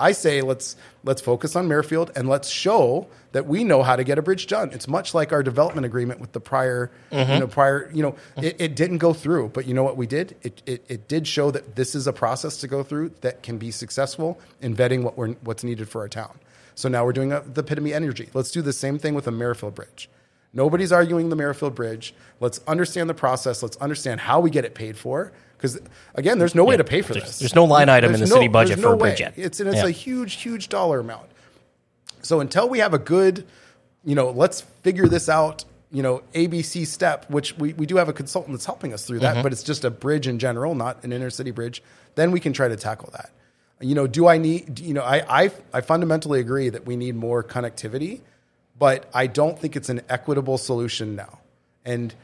I 0.00 0.12
say 0.12 0.40
let's 0.40 0.76
let's 1.04 1.20
focus 1.20 1.54
on 1.54 1.68
Merrifield 1.68 2.10
and 2.16 2.28
let's 2.28 2.48
show 2.48 3.06
that 3.32 3.46
we 3.46 3.62
know 3.62 3.82
how 3.82 3.96
to 3.96 4.02
get 4.02 4.18
a 4.18 4.22
bridge 4.22 4.46
done. 4.46 4.70
It's 4.72 4.88
much 4.88 5.14
like 5.14 5.32
our 5.32 5.42
development 5.42 5.84
agreement 5.84 6.20
with 6.20 6.32
the 6.32 6.40
prior, 6.40 6.90
you 7.12 7.18
mm-hmm. 7.18 7.38
know, 7.38 7.46
prior, 7.46 7.90
you 7.94 8.02
know, 8.02 8.16
it, 8.36 8.56
it 8.58 8.74
didn't 8.74 8.98
go 8.98 9.12
through, 9.12 9.50
but 9.50 9.66
you 9.66 9.74
know 9.74 9.84
what 9.84 9.96
we 9.96 10.06
did? 10.06 10.36
It, 10.42 10.62
it 10.66 10.84
it 10.88 11.08
did 11.08 11.28
show 11.28 11.50
that 11.50 11.76
this 11.76 11.94
is 11.94 12.06
a 12.06 12.12
process 12.12 12.56
to 12.58 12.68
go 12.68 12.82
through 12.82 13.12
that 13.20 13.42
can 13.42 13.58
be 13.58 13.70
successful 13.70 14.40
in 14.60 14.74
vetting 14.74 15.02
what 15.02 15.16
we're 15.16 15.34
what's 15.44 15.62
needed 15.62 15.88
for 15.88 16.00
our 16.00 16.08
town. 16.08 16.38
So 16.74 16.88
now 16.88 17.04
we're 17.04 17.12
doing 17.12 17.32
a, 17.32 17.40
the 17.40 17.60
epitome 17.60 17.92
energy. 17.92 18.30
Let's 18.32 18.50
do 18.50 18.62
the 18.62 18.72
same 18.72 18.98
thing 18.98 19.14
with 19.14 19.26
a 19.26 19.30
Merrifield 19.30 19.74
bridge. 19.74 20.08
Nobody's 20.52 20.90
arguing 20.90 21.28
the 21.28 21.36
Merrifield 21.36 21.76
Bridge. 21.76 22.12
Let's 22.40 22.60
understand 22.66 23.08
the 23.08 23.14
process. 23.14 23.62
Let's 23.62 23.76
understand 23.76 24.20
how 24.20 24.40
we 24.40 24.50
get 24.50 24.64
it 24.64 24.74
paid 24.74 24.96
for. 24.96 25.32
Because 25.60 25.78
again, 26.14 26.38
there's 26.38 26.54
no 26.54 26.64
way 26.64 26.76
to 26.78 26.84
pay 26.84 27.02
for 27.02 27.12
There's- 27.12 27.28
this. 27.28 27.38
there's 27.38 27.54
no 27.54 27.66
line 27.66 27.90
item 27.90 28.14
in 28.14 28.20
There's 28.20 28.30
the 28.30 28.34
city 28.36 28.48
budget 28.48 28.78
for 28.80 28.94
a 28.94 28.96
bridge 28.96 29.20
yet. 29.20 29.34
It's 29.36 29.60
and 29.60 29.68
it's 29.68 29.78
Yeah. 29.78 29.86
a 29.86 29.90
huge, 29.90 30.34
huge 30.34 30.70
dollar 30.70 31.00
amount. 31.00 31.26
So 32.22 32.40
until 32.40 32.68
we 32.68 32.78
have 32.78 32.94
a 32.94 32.98
good, 32.98 33.46
you 34.04 34.14
know, 34.14 34.30
let's 34.30 34.62
figure 34.82 35.06
this 35.06 35.28
out, 35.28 35.64
you 35.92 36.02
know, 36.02 36.22
ABC 36.34 36.86
step, 36.86 37.26
which 37.28 37.56
we, 37.58 37.74
we 37.74 37.84
do 37.84 37.96
have 37.96 38.08
a 38.08 38.12
consultant 38.14 38.54
that's 38.56 38.64
helping 38.64 38.94
us 38.94 39.04
through 39.04 39.18
that, 39.20 39.34
Mm-hmm. 39.34 39.42
but 39.42 39.52
it's 39.52 39.62
just 39.62 39.84
a 39.84 39.90
bridge 39.90 40.26
in 40.26 40.38
general, 40.38 40.74
not 40.74 41.02
an 41.04 41.12
inner 41.12 41.28
city 41.30 41.50
bridge, 41.50 41.82
then 42.14 42.30
we 42.30 42.40
can 42.40 42.52
try 42.54 42.68
to 42.68 42.76
tackle 42.76 43.10
that. 43.12 43.30
You 43.82 43.94
know, 43.94 44.06
do 44.06 44.26
I 44.28 44.38
need, 44.38 44.78
you 44.80 44.94
know, 44.94 45.02
I, 45.02 45.44
I, 45.44 45.50
I 45.74 45.80
fundamentally 45.82 46.40
agree 46.40 46.68
that 46.70 46.86
we 46.86 46.96
need 46.96 47.16
more 47.16 47.42
connectivity, 47.42 48.20
but 48.78 49.08
I 49.12 49.26
don't 49.26 49.58
think 49.58 49.76
it's 49.76 49.88
an 49.90 50.00
equitable 50.08 50.56
solution 50.58 51.16
now. 51.16 51.38
And 51.84 52.14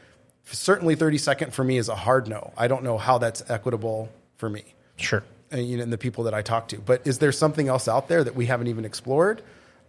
certainly 0.46 0.94
30 0.94 1.18
second 1.18 1.54
for 1.54 1.64
me 1.64 1.76
is 1.78 1.88
a 1.88 1.94
hard 1.94 2.28
no. 2.28 2.52
I 2.56 2.68
don't 2.68 2.82
know 2.84 2.98
how 2.98 3.18
that's 3.18 3.42
equitable 3.50 4.08
for 4.36 4.48
me 4.48 4.62
Sure. 4.96 5.22
and, 5.50 5.66
you 5.66 5.76
know, 5.76 5.82
and 5.82 5.92
the 5.92 5.98
people 5.98 6.24
that 6.24 6.34
I 6.34 6.42
talk 6.42 6.68
to. 6.68 6.78
But 6.78 7.06
is 7.06 7.18
there 7.18 7.32
something 7.32 7.68
else 7.68 7.88
out 7.88 8.08
there 8.08 8.22
that 8.22 8.34
we 8.34 8.46
haven't 8.46 8.68
even 8.68 8.84
explored? 8.84 9.42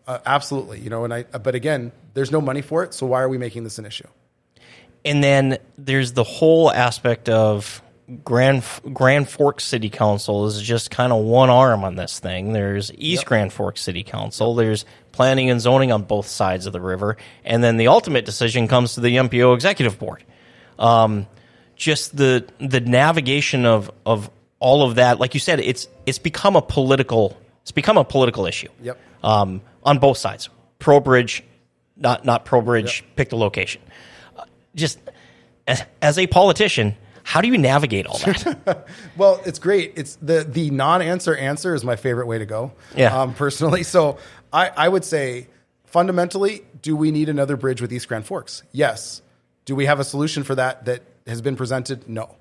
Uh, 0.08 0.20
absolutely, 0.26 0.80
you 0.80 0.90
know. 0.90 1.04
And 1.04 1.14
I, 1.14 1.24
but 1.24 1.54
again, 1.54 1.92
there's 2.14 2.32
no 2.32 2.40
money 2.42 2.62
for 2.62 2.84
it, 2.84 2.94
so 2.94 3.06
why 3.06 3.22
are 3.22 3.30
we 3.30 3.38
making 3.38 3.64
this 3.66 3.78
an 3.78 3.86
issue? 3.86 4.08
And 5.04 5.24
then 5.24 5.58
there's 5.78 6.14
the 6.14 6.24
whole 6.24 6.72
aspect 6.72 7.28
of 7.30 7.82
Grand 8.24 8.64
Grand 8.94 9.28
Forks 9.28 9.66
City 9.66 9.90
Council 9.90 10.46
is 10.48 10.62
just 10.62 10.92
kind 10.92 11.12
of 11.12 11.24
one 11.26 11.50
arm 11.50 11.84
on 11.84 11.96
this 11.96 12.20
thing. 12.20 12.54
There's 12.54 12.90
East 12.94 13.26
Grand 13.26 13.52
Forks 13.52 13.82
City 13.82 14.04
Council. 14.04 14.56
There's 14.56 14.86
planning 15.12 15.50
and 15.50 15.60
zoning 15.60 15.92
on 15.92 16.04
both 16.04 16.28
sides 16.28 16.68
of 16.68 16.74
the 16.74 16.80
river, 16.82 17.18
and 17.44 17.62
then 17.62 17.76
the 17.76 17.88
ultimate 17.90 18.24
decision 18.24 18.70
comes 18.70 18.94
to 18.94 19.02
the 19.02 19.18
MPO 19.18 19.54
Executive 19.56 20.00
Board. 20.00 20.24
Um, 20.80 21.28
just 21.76 22.16
the 22.16 22.48
the 22.60 22.80
navigation 22.80 23.66
of 23.66 23.92
of 24.06 24.30
all 24.60 24.84
of 24.84 24.96
that, 24.96 25.20
like 25.20 25.34
you 25.34 25.40
said, 25.40 25.60
it's 25.60 25.88
it's 26.06 26.20
become 26.20 26.56
a 26.56 26.62
political 26.62 27.38
it's 27.62 27.72
become 27.72 27.98
a 27.98 28.04
political 28.04 28.46
issue. 28.46 28.70
Yep. 28.82 29.00
Um, 29.24 29.62
on 29.84 30.00
both 30.00 30.18
sides, 30.18 30.50
pro 30.80 31.00
bridge, 31.00 31.44
not 31.96 32.26
not 32.26 32.46
pro 32.46 32.62
bridge. 32.62 33.04
Pick 33.16 33.30
the 33.30 33.38
location. 33.38 33.82
Uh, 34.36 34.44
just 34.76 35.00
as, 35.68 35.84
as 36.02 36.18
a 36.18 36.28
politician, 36.28 36.96
how 37.24 37.42
do 37.42 37.48
you 37.48 37.58
navigate 37.58 38.06
all 38.06 38.18
that? 38.20 38.88
Well, 39.18 39.42
it's 39.46 39.60
great. 39.60 39.94
It's 39.96 40.16
the 40.18 40.46
the 40.48 40.70
non-answer 40.70 41.36
answer 41.36 41.76
is 41.76 41.84
my 41.84 41.96
favorite 41.96 42.28
way 42.28 42.38
to 42.38 42.46
go. 42.46 42.72
Yeah. 42.96 43.22
Um, 43.22 43.34
personally, 43.34 43.84
so 43.84 44.18
I 44.54 44.70
I 44.70 44.88
would 44.88 45.04
say 45.04 45.48
fundamentally, 45.86 46.66
do 46.82 46.96
we 46.96 47.12
need 47.12 47.30
another 47.30 47.58
bridge 47.58 47.82
with 47.82 47.92
East 47.92 48.08
Grand 48.08 48.26
Forks? 48.26 48.64
Yes. 48.72 49.22
Do 49.68 49.76
we 49.76 49.86
have 49.86 50.00
a 50.00 50.04
solution 50.04 50.44
for 50.44 50.56
that 50.56 50.86
that 50.86 51.04
has 51.28 51.42
been 51.42 51.56
presented? 51.56 52.08
No. 52.10 52.36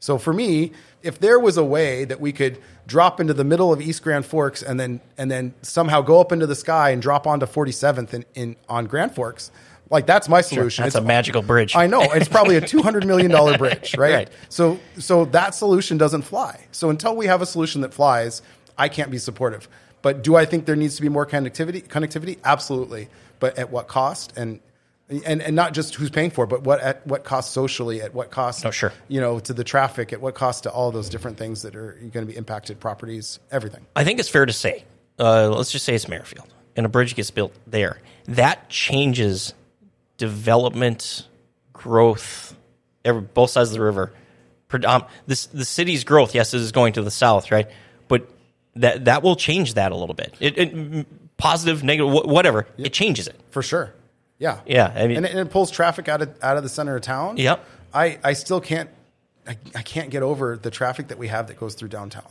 So 0.00 0.16
for 0.16 0.32
me, 0.32 0.72
if 1.02 1.18
there 1.20 1.38
was 1.38 1.56
a 1.58 1.64
way 1.64 2.06
that 2.06 2.20
we 2.20 2.32
could 2.32 2.58
drop 2.86 3.20
into 3.20 3.34
the 3.34 3.44
middle 3.44 3.70
of 3.72 3.80
East 3.82 4.02
Grand 4.02 4.24
Forks 4.24 4.62
and 4.62 4.80
then 4.80 5.00
and 5.18 5.30
then 5.30 5.52
somehow 5.62 6.00
go 6.00 6.20
up 6.20 6.32
into 6.32 6.46
the 6.46 6.54
sky 6.54 6.90
and 6.90 7.02
drop 7.02 7.26
onto 7.26 7.44
47th 7.46 8.14
in, 8.14 8.24
in 8.34 8.56
on 8.66 8.86
Grand 8.86 9.14
Forks, 9.14 9.50
like 9.90 10.06
that's 10.06 10.26
my 10.26 10.40
solution. 10.40 10.84
That's 10.84 10.94
It's- 10.94 11.04
a 11.04 11.06
magical 11.06 11.42
bridge. 11.42 11.76
I 11.76 11.86
know 11.86 12.00
it's 12.00 12.28
probably 12.28 12.56
a 12.56 12.62
two 12.66 12.80
hundred 12.82 13.06
million 13.06 13.30
dollar 13.30 13.58
bridge, 13.64 13.94
right? 13.98 14.14
Right. 14.14 14.30
So 14.48 14.80
so 14.98 15.26
that 15.26 15.54
solution 15.54 15.98
doesn't 15.98 16.22
fly. 16.22 16.66
So 16.72 16.88
until 16.88 17.14
we 17.14 17.26
have 17.26 17.42
a 17.42 17.46
solution 17.46 17.82
that 17.82 17.92
flies, 17.92 18.40
I 18.78 18.88
can't 18.88 19.10
be 19.10 19.18
supportive. 19.18 19.68
But 20.00 20.22
do 20.22 20.34
I 20.34 20.46
think 20.46 20.64
there 20.64 20.76
needs 20.76 20.96
to 20.96 21.02
be 21.02 21.10
more 21.10 21.26
connectivity? 21.26 21.86
Connectivity, 21.86 22.38
absolutely. 22.42 23.10
But 23.38 23.58
at 23.58 23.70
what 23.70 23.86
cost? 23.86 24.32
And 24.34 24.60
and 25.10 25.42
and 25.42 25.56
not 25.56 25.74
just 25.74 25.94
who's 25.94 26.10
paying 26.10 26.30
for, 26.30 26.44
it, 26.44 26.48
but 26.48 26.62
what 26.62 26.80
at 26.80 27.06
what 27.06 27.24
cost 27.24 27.52
socially? 27.52 28.00
At 28.00 28.14
what 28.14 28.30
cost? 28.30 28.64
Oh, 28.64 28.70
sure. 28.70 28.92
You 29.08 29.20
know, 29.20 29.40
to 29.40 29.52
the 29.52 29.64
traffic. 29.64 30.12
At 30.12 30.20
what 30.20 30.34
cost 30.34 30.64
to 30.64 30.70
all 30.70 30.90
those 30.90 31.08
different 31.08 31.36
things 31.36 31.62
that 31.62 31.74
are 31.76 31.92
going 31.92 32.26
to 32.26 32.26
be 32.26 32.36
impacted? 32.36 32.80
Properties, 32.80 33.38
everything. 33.50 33.86
I 33.96 34.04
think 34.04 34.20
it's 34.20 34.28
fair 34.28 34.46
to 34.46 34.52
say, 34.52 34.84
uh, 35.18 35.48
let's 35.50 35.72
just 35.72 35.84
say 35.84 35.94
it's 35.94 36.08
Merrifield, 36.08 36.52
and 36.76 36.86
a 36.86 36.88
bridge 36.88 37.14
gets 37.14 37.30
built 37.30 37.52
there. 37.66 38.00
That 38.26 38.68
changes 38.68 39.54
development, 40.16 41.26
growth, 41.72 42.56
every, 43.04 43.22
both 43.22 43.50
sides 43.50 43.70
of 43.70 43.74
the 43.74 43.82
river. 43.82 44.12
Predom- 44.68 45.08
this 45.26 45.46
the 45.46 45.64
city's 45.64 46.04
growth, 46.04 46.34
yes, 46.34 46.54
it 46.54 46.60
is 46.60 46.70
going 46.70 46.92
to 46.92 47.02
the 47.02 47.10
south, 47.10 47.50
right? 47.50 47.68
But 48.06 48.28
that 48.76 49.06
that 49.06 49.22
will 49.24 49.34
change 49.36 49.74
that 49.74 49.90
a 49.90 49.96
little 49.96 50.14
bit. 50.14 50.36
It, 50.38 50.58
it 50.58 51.36
positive, 51.36 51.82
negative, 51.82 52.12
wh- 52.12 52.26
whatever. 52.28 52.68
It 52.78 52.92
changes 52.92 53.26
it. 53.26 53.34
For 53.50 53.62
sure. 53.62 53.92
Yeah. 54.40 54.58
Yeah, 54.66 54.92
I 54.92 55.06
mean- 55.06 55.18
and, 55.18 55.26
it, 55.26 55.30
and 55.30 55.38
it 55.40 55.50
pulls 55.52 55.70
traffic 55.70 56.08
out 56.08 56.22
of 56.22 56.30
out 56.42 56.56
of 56.56 56.64
the 56.64 56.68
center 56.68 56.96
of 56.96 57.02
town. 57.02 57.36
Yep. 57.36 57.64
I, 57.94 58.18
I 58.24 58.32
still 58.32 58.60
can't 58.60 58.90
I, 59.46 59.56
I 59.76 59.82
can't 59.82 60.10
get 60.10 60.22
over 60.24 60.56
the 60.56 60.70
traffic 60.70 61.08
that 61.08 61.18
we 61.18 61.28
have 61.28 61.46
that 61.46 61.60
goes 61.60 61.74
through 61.74 61.88
downtown. 61.90 62.26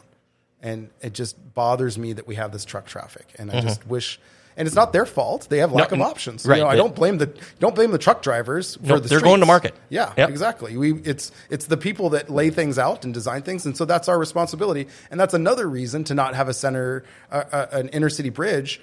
And 0.61 0.89
it 1.01 1.13
just 1.13 1.37
bothers 1.53 1.97
me 1.97 2.11
that 2.13 2.27
we 2.27 2.35
have 2.35 2.51
this 2.51 2.65
truck 2.65 2.85
traffic. 2.85 3.27
And 3.39 3.49
I 3.49 3.61
just 3.61 3.87
wish 3.87 4.19
and 4.57 4.67
it's 4.67 4.75
not 4.75 4.91
their 4.91 5.05
fault. 5.05 5.47
They 5.49 5.59
have 5.59 5.71
lack 5.71 5.87
Mm-hmm. 5.89 5.99
No, 5.99 6.05
of 6.05 6.11
options. 6.11 6.45
right. 6.45 6.57
You 6.57 6.63
know, 6.63 6.69
I 6.69 6.75
don't 6.75 6.93
blame 6.93 7.17
the 7.17 7.31
don't 7.59 7.75
blame 7.75 7.91
the 7.91 7.97
truck 7.97 8.21
drivers 8.21 8.75
for 8.75 8.83
Nope, 8.87 9.03
the 9.03 9.07
they're 9.09 9.21
going 9.21 9.39
to 9.39 9.45
market. 9.45 9.73
Yeah, 9.87 10.11
Yep. 10.17 10.29
exactly. 10.29 10.75
We 10.75 10.93
it's 11.03 11.31
it's 11.49 11.67
the 11.67 11.77
people 11.77 12.09
that 12.09 12.29
lay 12.29 12.49
things 12.49 12.77
out 12.77 13.05
and 13.05 13.13
design 13.13 13.43
things, 13.43 13.65
and 13.65 13.77
so 13.77 13.85
that's 13.85 14.09
our 14.09 14.19
responsibility. 14.19 14.87
And 15.11 15.17
that's 15.19 15.33
another 15.33 15.69
reason 15.69 16.03
to 16.05 16.13
not 16.13 16.35
have 16.35 16.49
a 16.49 16.53
center, 16.53 17.03
uh, 17.31 17.43
uh, 17.51 17.65
an 17.71 17.87
inner 17.89 18.09
city 18.09 18.29
bridge 18.31 18.81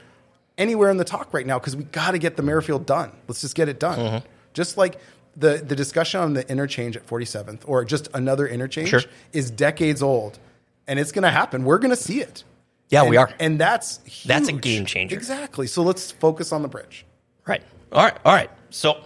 anywhere 0.59 0.91
in 0.91 0.97
the 0.97 1.05
talk 1.05 1.33
right 1.35 1.47
now 1.47 1.59
because 1.59 1.77
we 1.77 1.85
got 1.85 2.13
to 2.13 2.19
get 2.19 2.37
the 2.37 2.43
Merrifield 2.43 2.87
done. 2.87 3.13
Let's 3.29 3.41
just 3.41 3.55
get 3.55 3.69
it 3.69 3.79
done. 3.81 3.99
Mm-hmm. 3.99 4.27
Just 4.55 4.77
like 4.77 4.99
the 5.37 5.59
the 5.59 5.77
discussion 5.77 6.21
on 6.21 6.33
the 6.33 6.49
interchange 6.51 6.97
at 6.97 7.07
47th 7.07 7.61
or 7.67 7.85
just 7.85 8.09
another 8.15 8.47
interchange 8.49 8.89
Sure. 8.89 9.03
is 9.33 9.51
decades 9.51 10.03
old, 10.03 10.39
and 10.87 10.99
it's 10.99 11.13
going 11.13 11.25
to 11.25 11.31
happen. 11.31 11.65
We're 11.65 11.79
going 11.79 11.91
to 11.91 11.97
see 12.03 12.21
it. 12.21 12.43
Yeah, 12.89 13.03
And- 13.03 13.11
we 13.11 13.17
are. 13.17 13.31
and 13.41 13.59
that's 13.61 13.99
That's 14.25 14.49
a 14.49 14.53
game 14.53 14.87
changer. 14.87 15.15
Exactly. 15.17 15.67
So 15.67 15.83
let's 15.83 16.11
focus 16.13 16.53
on 16.53 16.63
the 16.63 16.69
bridge. 16.69 17.05
Right. 17.47 17.63
All 17.93 18.03
right. 18.05 18.17
All 18.25 18.33
right. 18.33 18.51
So 18.71 18.97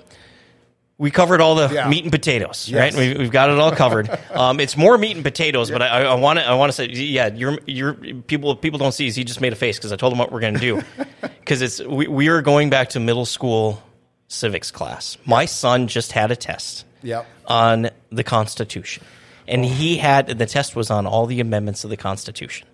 we 0.99 1.11
covered 1.11 1.41
all 1.41 1.55
the 1.55 1.69
Yeah. 1.73 1.89
meat 1.89 2.03
and 2.05 2.13
potatoes, 2.13 2.69
Yes. 2.69 2.95
right? 2.95 3.15
We, 3.17 3.19
we've 3.19 3.31
got 3.33 3.49
it 3.49 3.59
all 3.59 3.73
covered. 3.73 4.11
um, 4.35 4.61
it's 4.61 4.77
more 4.77 4.99
meat 4.99 5.17
and 5.17 5.25
potatoes, 5.25 5.71
but 5.71 5.81
I 5.83 6.15
want 6.15 6.39
to 6.39 6.45
I 6.47 6.55
want 6.55 6.71
to 6.71 6.75
say, 6.75 6.89
yeah, 6.91 7.29
you're 7.35 7.59
you're 7.67 7.95
people 7.95 8.55
people 8.55 8.79
don't 8.79 8.93
see. 8.93 9.07
Is 9.07 9.17
he 9.17 9.25
just 9.25 9.41
made 9.41 9.53
a 9.53 9.57
face 9.57 9.79
because 9.79 9.93
I 9.93 9.97
told 9.97 10.13
him 10.13 10.19
what 10.19 10.31
we're 10.31 10.41
going 10.41 10.55
to 10.55 10.61
do 10.61 10.83
because 11.51 11.63
it's 11.63 11.83
we, 11.83 12.07
we 12.07 12.29
are 12.29 12.43
going 12.43 12.71
back 12.71 12.91
to 12.91 13.01
middle 13.01 13.27
school 13.27 13.83
civics 14.29 14.71
class. 14.71 15.19
My 15.27 15.47
son 15.47 15.89
just 15.89 16.13
had 16.13 16.31
a 16.31 16.37
test 16.37 16.85
Yep. 17.03 17.27
on 17.45 17.91
the 18.11 18.23
Constitution, 18.23 19.03
and 19.49 19.65
he 19.65 19.97
had 19.97 20.29
the 20.29 20.47
test 20.47 20.77
was 20.77 20.93
on 20.93 21.09
all 21.09 21.27
the 21.27 21.41
amendments 21.41 21.83
of 21.83 21.91
the 21.91 21.97
Constitution. 21.97 22.69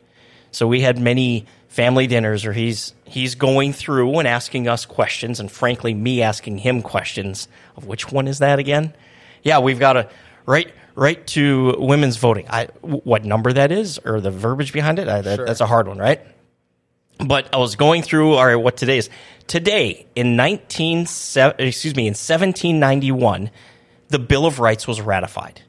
So 0.51 0.67
we 0.67 0.83
had 0.83 0.99
many 0.99 1.47
family 1.69 2.07
dinners 2.07 2.45
where 2.45 2.53
he's 2.53 2.93
he's 3.07 3.35
going 3.35 3.73
through 3.73 4.19
and 4.19 4.29
asking 4.29 4.69
us 4.69 4.85
questions, 4.85 5.41
and 5.41 5.51
frankly, 5.51 5.95
me 5.95 6.21
asking 6.21 6.59
him 6.59 6.83
questions 6.83 7.49
of 7.79 7.87
which 7.87 8.13
one 8.13 8.29
is 8.29 8.41
that 8.41 8.59
again? 8.59 8.93
Yeah, 9.43 9.61
we've 9.61 9.79
got 9.79 9.97
a 9.97 10.11
right 10.45 10.71
right 10.95 11.27
to 11.29 11.77
women's 11.79 12.19
voting. 12.19 12.47
I 12.51 12.67
what 12.83 13.25
number 13.25 13.55
that 13.55 13.73
is 13.73 13.99
or 14.05 14.21
the 14.21 14.31
verbiage 14.31 14.75
behind 14.75 14.99
it? 14.99 15.09
I, 15.09 15.23
that, 15.23 15.37
Sure. 15.37 15.47
That's 15.47 15.63
a 15.63 15.67
hard 15.67 15.89
one, 15.89 15.97
right? 15.97 16.21
But 17.19 17.55
I 17.55 17.59
was 17.59 17.77
going 17.77 18.03
through 18.03 18.35
all 18.35 18.47
right, 18.47 18.57
what 18.57 18.77
today 18.77 18.99
is. 18.99 19.11
Today 19.47 20.07
in 20.17 20.37
nineteen 20.37 21.03
excuse 21.03 21.95
me 21.95 22.07
in 22.09 22.15
seventeen 22.15 22.81
ninety 22.81 23.13
one, 23.13 23.51
the 24.09 24.19
Bill 24.19 24.45
of 24.45 24.59
Rights 24.59 24.87
was 24.87 25.01
ratified. 25.01 25.63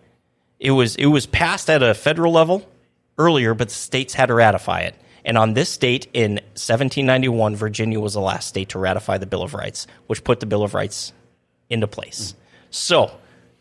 It 0.60 0.72
was 0.72 0.96
it 0.96 1.06
was 1.06 1.26
passed 1.26 1.70
at 1.70 1.84
a 1.84 1.94
federal 1.94 2.34
level 2.34 2.68
earlier, 3.18 3.54
but 3.54 3.70
the 3.70 3.76
states 3.76 4.14
had 4.14 4.28
to 4.28 4.34
ratify 4.34 4.82
it. 4.82 4.96
And 5.24 5.38
on 5.38 5.54
this 5.54 5.76
date 5.78 6.08
in 6.14 6.36
1791, 6.56 7.56
Virginia 7.58 8.00
was 8.00 8.14
the 8.14 8.22
last 8.22 8.48
state 8.48 8.70
to 8.70 8.80
ratify 8.80 9.18
the 9.18 9.26
Bill 9.26 9.44
of 9.44 9.54
Rights, 9.54 9.86
which 10.08 10.24
put 10.24 10.40
the 10.40 10.46
Bill 10.46 10.64
of 10.64 10.74
Rights 10.74 11.12
into 11.70 11.86
place. 11.86 12.34
So, 12.70 13.12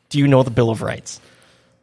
do 0.09 0.19
you 0.19 0.29
know 0.29 0.45
the 0.45 0.51
Bill 0.51 0.71
of 0.71 0.81
Rights? 0.81 1.21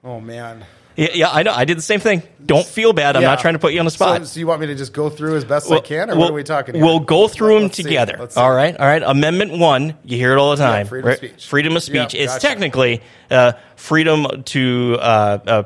Oh 0.03 0.19
man. 0.21 0.65
Yeah, 0.95 1.07
yeah, 1.13 1.29
I 1.31 1.43
know. 1.43 1.51
I 1.53 1.65
did 1.65 1.77
the 1.77 1.81
same 1.81 1.99
thing. 1.99 2.21
Don't 2.45 2.65
feel 2.65 2.93
bad. 2.93 3.15
I'm 3.15 3.21
Yeah. 3.23 3.29
not 3.29 3.39
trying 3.39 3.53
to 3.55 3.59
put 3.59 3.73
you 3.73 3.79
on 3.79 3.85
the 3.85 3.91
spot. 3.91 4.19
So, 4.21 4.25
so 4.25 4.39
you 4.39 4.47
want 4.47 4.61
me 4.61 4.67
to 4.67 4.75
just 4.75 4.93
go 4.93 5.09
through 5.09 5.35
as 5.37 5.45
best 5.45 5.71
I 5.71 5.79
can, 5.79 6.11
or 6.11 6.15
what 6.17 6.29
are 6.29 6.33
we 6.33 6.43
talking? 6.43 6.75
Here? 6.75 6.83
We'll 6.83 6.99
go 6.99 7.27
through 7.27 7.55
them 7.55 7.63
Let's 7.63 7.77
see. 7.77 7.83
together. 7.83 8.15
Let's 8.19 8.35
see. 8.35 8.41
All 8.41 8.51
right, 8.53 8.77
all 8.77 8.85
right. 8.85 9.01
Amendment 9.01 9.57
one, 9.57 9.95
you 10.03 10.17
hear 10.17 10.33
it 10.33 10.37
all 10.37 10.51
the 10.51 10.57
time. 10.57 10.85
freedom 10.87 11.09
of 11.09 11.09
right? 11.09 11.17
speech. 11.17 11.47
Freedom 11.47 11.75
of 11.75 11.83
speech. 11.83 12.13
Yeah, 12.13 12.21
it's 12.23 12.33
gotcha. 12.33 12.47
technically 12.47 13.01
uh, 13.31 13.53
freedom 13.75 14.43
to 14.43 14.97
uh, 14.99 15.39
uh, 15.47 15.63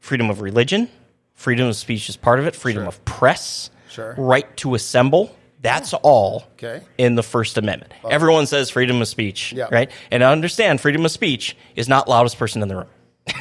freedom 0.00 0.30
of 0.30 0.40
religion. 0.40 0.88
Freedom 1.34 1.66
of 1.66 1.74
speech 1.76 2.08
is 2.08 2.16
part 2.16 2.38
of 2.38 2.46
it. 2.46 2.54
Freedom 2.54 2.86
of 2.86 3.04
press. 3.04 3.70
Sure. 3.90 4.14
Right 4.16 4.56
to 4.58 4.74
assemble. 4.74 5.34
That's 5.60 5.94
all 5.94 6.44
Okay. 6.54 6.82
in 6.98 7.14
the 7.14 7.22
First 7.22 7.56
Amendment. 7.58 7.92
Everyone 8.08 8.46
says 8.46 8.70
freedom 8.70 9.00
of 9.00 9.08
speech, 9.08 9.52
Yeah. 9.52 9.66
right? 9.70 9.90
And 10.10 10.22
I 10.24 10.30
understand 10.32 10.80
freedom 10.80 11.04
of 11.04 11.10
speech 11.10 11.56
is 11.76 11.88
not 11.88 12.08
loudest 12.08 12.36
person 12.38 12.62
in 12.62 12.68
the 12.68 12.76
room. 12.76 12.86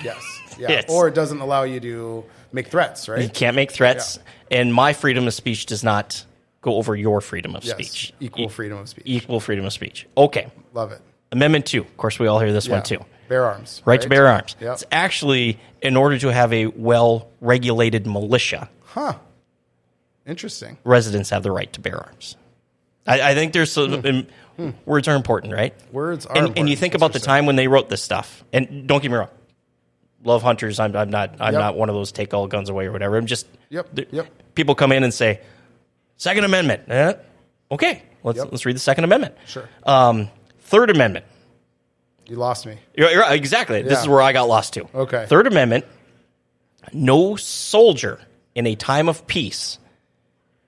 Yes. 0.04 0.17
Yeah. 0.69 0.82
Or 0.89 1.08
it 1.08 1.15
doesn't 1.15 1.39
allow 1.39 1.63
you 1.63 1.80
to 1.80 2.24
make 2.52 2.67
threats, 2.67 3.08
right? 3.10 3.21
You 3.21 3.30
can't 3.30 3.56
make 3.56 3.71
threats, 3.71 4.19
and 4.50 4.74
my 4.74 4.93
freedom 4.93 5.28
of 5.28 5.34
speech 5.34 5.65
does 5.65 5.84
not 5.84 6.24
go 6.62 6.76
over 6.76 6.95
your 6.95 7.21
freedom 7.21 7.56
of 7.56 7.63
Yes. 7.63 7.74
speech. 7.76 8.13
Equal 8.19 8.45
E- 8.45 8.50
freedom 8.50 8.78
of 8.78 8.89
speech. 8.89 9.04
equal 9.08 9.39
freedom 9.39 9.65
of 9.65 9.74
speech. 9.74 10.06
Okay. 10.15 10.47
Love 10.74 10.91
it. 10.91 11.02
Amendment 11.32 11.65
two. 11.65 11.82
Of 11.82 11.97
course, 11.97 12.19
we 12.19 12.28
all 12.28 12.39
hear 12.39 12.52
this 12.54 12.67
Yeah. 12.67 12.74
one 12.74 12.84
too. 12.84 13.00
Bear 13.30 13.45
arms. 13.45 13.82
Right, 13.86 14.02
to 14.02 14.10
bear 14.10 14.28
arms. 14.28 14.56
Yep. 14.60 14.74
It's 14.74 14.84
actually 14.91 15.58
in 15.82 15.95
order 15.95 16.19
to 16.19 16.28
have 16.34 16.52
a 16.54 16.67
well 16.67 17.30
regulated 17.39 18.06
militia, 18.06 18.69
Huh. 18.84 19.13
Interesting. 20.28 20.78
residents 20.84 21.30
have 21.32 21.41
the 21.43 21.52
right 21.52 21.71
to 21.74 21.80
bear 21.80 21.97
arms. 21.97 22.36
I, 23.08 23.32
I 23.32 23.34
think 23.34 23.54
there's 23.54 23.71
some, 23.71 24.28
um, 24.60 24.76
words 24.86 25.08
are 25.08 25.15
important, 25.15 25.54
right? 25.54 25.74
Words 25.91 26.26
are 26.28 26.38
and, 26.38 26.58
and 26.58 26.69
you 26.69 26.76
think 26.76 26.93
That's 26.93 27.00
about 27.00 27.13
the 27.13 27.19
time 27.19 27.45
when 27.47 27.56
they 27.56 27.67
wrote 27.67 27.89
this 27.89 28.04
stuff. 28.04 28.43
And 28.54 28.86
don't 28.88 29.02
get 29.02 29.10
me 29.10 29.17
wrong, 29.17 29.30
love 30.23 30.41
hunters. 30.43 30.79
I'm, 30.79 30.95
I'm 30.95 31.10
not. 31.10 31.36
I'm 31.39 31.53
Yep. 31.53 31.60
not 31.62 31.77
one 31.77 31.89
of 31.89 31.95
those 31.95 32.12
take 32.12 32.34
all 32.34 32.47
guns 32.47 32.69
away 32.69 32.86
or 32.86 32.91
whatever. 32.91 33.17
I'm 33.17 33.25
just. 33.25 33.47
Yep, 33.69 33.99
yep. 34.12 34.27
People 34.55 34.75
come 34.75 34.91
in 34.91 35.03
and 35.03 35.13
say, 35.13 35.39
Second 36.17 36.43
Amendment. 36.43 36.84
Eh? 36.89 37.13
Okay, 37.71 38.03
let's 38.23 38.38
Yep. 38.38 38.49
let's 38.51 38.65
read 38.65 38.75
the 38.75 38.79
Second 38.79 39.03
Amendment. 39.05 39.36
Sure. 39.47 39.67
Um, 39.84 40.29
Third 40.62 40.89
Amendment. 40.89 41.25
You 42.27 42.36
lost 42.38 42.65
me. 42.65 42.77
You're, 42.95 43.10
you're- 43.12 43.36
exactly. 43.36 43.81
This 43.81 43.99
is 44.01 44.07
where 44.07 44.21
I 44.21 44.31
got 44.34 44.47
lost 44.47 44.73
too. 44.73 44.88
Okay. 44.93 45.25
Third 45.27 45.47
Amendment: 45.47 45.86
No 46.93 47.36
soldier 47.36 48.19
in 48.55 48.67
a 48.67 48.75
time 48.75 49.10
of 49.10 49.25
peace 49.27 49.77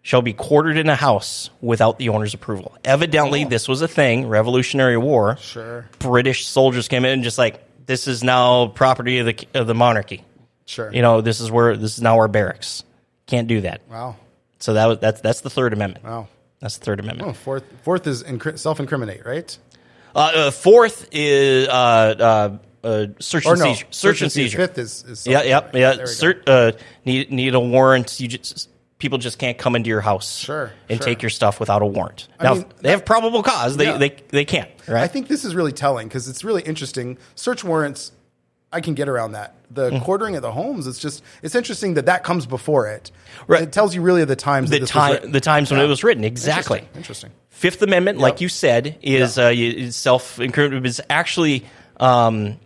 shall 0.02 0.22
be 0.22 0.34
quartered 0.34 0.78
in 0.78 0.90
a 0.90 0.96
house 0.96 1.50
without 1.62 1.98
the 2.00 2.10
owner's 2.10 2.34
approval. 2.34 2.76
Evidently, 2.84 3.46
this 3.46 3.68
was 3.70 3.82
a 3.82 3.88
thing. 3.88 4.28
Revolutionary 4.28 4.98
War. 4.98 5.36
Oh. 5.38 5.42
Sure. 5.42 5.86
British 6.00 6.46
soldiers 6.48 6.88
came 6.90 7.06
in 7.06 7.12
and 7.12 7.24
just 7.24 7.38
like 7.38 7.64
this 7.86 8.08
is 8.08 8.24
now 8.24 8.68
property 8.68 9.20
of 9.20 9.26
the 9.26 9.48
of 9.54 9.68
the 9.68 9.76
monarchy. 9.76 10.24
Sure. 10.66 10.92
You 10.94 11.02
know, 11.02 11.22
this 11.22 11.42
is 11.42 11.52
where 11.52 11.76
this 11.76 11.98
is 11.98 12.02
now 12.02 12.18
our 12.18 12.28
barracks. 12.28 12.84
Can't 13.28 13.48
do 13.48 13.62
that. 13.62 13.82
Wow. 13.90 14.18
So 14.60 14.74
that 14.74 14.86
was 14.86 15.00
that's 15.00 15.22
that's 15.22 15.42
the 15.42 15.50
Third 15.50 15.74
Amendment. 15.74 16.06
Wow. 16.06 16.28
That's 16.60 16.78
the 16.78 16.86
Third 16.86 17.00
Amendment. 17.00 17.30
Oh, 17.30 17.34
fourth. 17.34 17.64
Fourth 17.84 18.08
is 18.08 18.24
incri- 18.24 18.58
self-incriminate, 18.58 19.26
right? 19.26 19.58
Uh, 20.16 20.20
uh, 20.20 20.52
fourth 20.52 21.10
is 21.12 21.68
uh, 21.68 21.72
uh, 21.74 22.58
uh, 22.88 23.08
search 23.20 23.46
and 23.46 23.60
no. 23.60 23.66
seizure. 23.66 23.86
Search 23.90 24.22
and 24.22 24.32
seizure. 24.32 24.58
Fifth 24.58 24.78
is. 24.78 25.04
is 25.04 25.28
Yeah, 25.28 25.42
yeah. 25.44 25.62
Cert, 26.04 26.44
uh, 26.48 26.78
need 27.04 27.32
need 27.32 27.56
a 27.56 27.60
warrant. 27.60 28.20
You 28.20 28.28
just 28.30 28.70
people 29.04 29.20
just 29.20 29.38
can't 29.38 29.58
come 29.60 29.76
into 29.76 29.90
your 29.90 30.02
house, 30.02 30.40
Sure, 30.40 30.72
and 30.90 30.98
sure. 30.98 31.06
take 31.06 31.22
your 31.22 31.30
stuff 31.30 31.60
without 31.60 31.84
a 31.84 31.86
warrant. 31.86 32.28
now 32.42 32.56
mean, 32.56 32.66
they 32.82 32.90
have 32.90 33.06
probable 33.06 33.44
cause. 33.44 33.78
They 33.78 33.86
Yeah. 33.86 33.98
they 33.98 34.16
they 34.30 34.46
can't. 34.46 34.72
I 34.90 35.08
think 35.08 35.28
this 35.28 35.46
is 35.46 35.54
really 35.54 35.72
telling 35.74 36.08
because 36.08 36.28
it's 36.28 36.44
really 36.44 36.64
interesting. 36.64 37.18
Search 37.36 37.64
warrants, 37.64 38.12
I 38.72 38.82
can 38.82 38.96
get 38.96 39.08
around 39.08 39.34
that. 39.34 39.54
The 39.70 39.92
Mm. 39.92 40.02
quartering 40.04 40.36
of 40.36 40.42
the 40.42 40.52
homes, 40.52 40.88
it's 40.88 40.98
just 41.00 41.22
it's 41.44 41.54
interesting 41.54 41.94
that 41.96 42.06
that 42.08 42.24
comes 42.24 42.46
before 42.46 42.88
it. 42.88 43.12
Right. 43.46 43.62
It 43.64 43.72
tells 43.72 43.94
you 43.94 44.02
really 44.02 44.24
the 44.26 44.36
times 44.36 44.70
the 44.72 44.80
time 44.86 45.32
the 45.32 45.40
times 45.42 45.70
when 45.70 45.80
Yeah. 45.80 45.86
it 45.86 45.90
was 45.90 46.04
written 46.04 46.24
exactly. 46.24 46.80
Interesting. 46.80 46.98
Interesting. 46.98 47.32
Fifth 47.50 47.82
Amendment, 47.84 48.18
like 48.20 48.42
you 48.42 48.50
said, 48.50 48.98
is 49.04 49.38
uh, 49.38 49.52
is 49.54 49.96
self 49.96 50.40
incriminating. 50.40 50.86
Is 50.86 51.02
actually 51.10 51.66
um, 52.00 52.58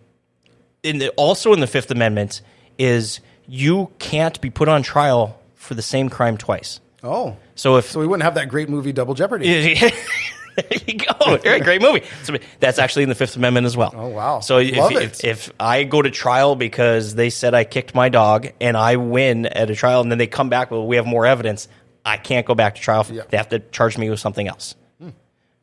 in 0.84 1.00
the, 1.00 1.10
also 1.18 1.52
in 1.54 1.60
the 1.60 1.68
Fifth 1.68 1.92
Amendment 1.92 2.42
is 2.78 3.20
you 3.48 3.90
can't 4.00 4.40
be 4.42 4.50
put 4.50 4.68
on 4.70 4.84
trial 4.84 5.38
for 5.68 5.76
the 5.76 5.82
same 5.82 6.10
crime 6.10 6.38
twice. 6.38 6.80
Oh, 7.04 7.38
So 7.56 7.78
if 7.78 7.92
so 7.92 8.00
we 8.00 8.08
wouldn't 8.08 8.24
have 8.24 8.36
that 8.36 8.50
great 8.50 8.70
movie 8.70 8.92
Double 8.92 9.14
Jeopardy. 9.14 9.76
there 10.58 10.66
you 10.88 10.98
go. 10.98 11.38
Great, 11.38 11.64
great 11.64 11.82
movie. 11.82 12.04
So 12.24 12.36
that's 12.60 12.80
actually 12.80 13.04
in 13.04 13.10
the 13.10 13.16
Fifth 13.16 13.36
Amendment 13.36 13.68
as 13.68 13.78
well. 13.78 13.94
Oh, 13.96 14.08
wow. 14.08 14.40
So 14.40 14.58
if, 14.58 14.74
if, 14.92 15.24
if 15.24 15.52
I 15.60 15.84
go 15.84 16.02
to 16.02 16.10
trial 16.10 16.56
because 16.56 17.14
they 17.14 17.30
said 17.30 17.54
I 17.54 17.64
kicked 17.66 17.94
my 17.94 18.10
dog 18.10 18.48
and 18.60 18.76
I 18.76 18.96
win 18.96 19.46
at 19.46 19.70
a 19.70 19.76
trial 19.76 20.02
and 20.02 20.10
then 20.10 20.18
they 20.18 20.26
come 20.26 20.50
back, 20.50 20.72
well, 20.72 20.88
we 20.88 20.96
have 20.96 21.06
more 21.06 21.28
evidence, 21.28 21.68
I 22.04 22.18
can't 22.18 22.46
go 22.48 22.56
back 22.56 22.76
to 22.76 22.82
trial. 22.82 23.06
Yeah. 23.12 23.24
They 23.30 23.38
have 23.38 23.50
to 23.50 23.60
charge 23.60 23.98
me 23.98 24.10
with 24.10 24.20
something 24.20 24.48
else. 24.48 24.76
Hmm. 25.00 25.10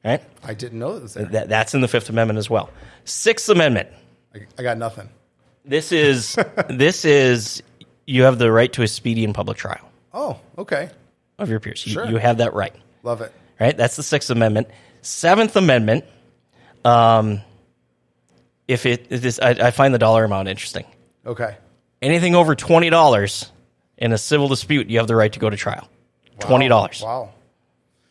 Right? 0.05 0.23
I 0.45 0.55
didn't 0.55 0.79
know 0.79 1.01
that. 1.01 1.33
That, 1.33 1.49
that's 1.49 1.75
in 1.75 1.81
the 1.81 1.89
Fifth 1.89 2.09
Amendment 2.11 2.39
as 2.39 2.49
well. 2.49 2.71
Sixth 3.05 3.49
Amendment. 3.49 3.89
I, 4.35 4.47
I 4.59 4.63
got 4.63 4.79
nothing. 4.79 5.09
This 5.65 5.91
is 5.91 6.39
this 6.69 7.05
is 7.05 7.63
you 8.07 8.23
have 8.23 8.39
the 8.39 8.53
right 8.53 8.73
to 8.75 8.83
a 8.83 8.89
speedy 8.89 9.25
and 9.25 9.35
public 9.35 9.57
trial 9.57 9.91
Oh, 10.15 10.39
okay. 10.57 10.89
of 11.39 11.51
your 11.51 11.59
peers. 11.61 11.85
You, 11.87 11.93
Sure. 11.93 12.07
you 12.07 12.17
have 12.17 12.39
that 12.39 12.55
right. 12.55 12.75
Love 13.03 13.21
it. 13.21 13.33
right? 13.61 13.77
That's 13.77 13.97
the 13.97 14.03
Sixth 14.03 14.31
Amendment. 14.31 14.69
Seventh 15.03 15.57
Amendment. 15.57 16.05
Um, 16.85 17.41
if 18.69 18.87
it 18.87 19.07
if 19.11 19.21
this, 19.21 19.39
I, 19.41 19.51
I 19.51 19.71
find 19.73 19.93
the 19.93 19.99
dollar 19.99 20.25
amount 20.25 20.49
interesting. 20.49 20.85
Okay. 21.27 21.57
Anything 22.01 22.35
over 22.35 22.55
twenty 22.55 22.91
dollars 22.91 23.51
in 23.99 24.13
a 24.13 24.19
civil 24.19 24.49
dispute, 24.49 24.89
you 24.89 24.99
have 24.99 25.07
the 25.07 25.17
right 25.17 25.33
to 25.33 25.39
go 25.41 25.51
to 25.51 25.57
trial. 25.57 25.89
Twenty 26.39 26.69
dollars. 26.69 27.03
Wow. 27.03 27.31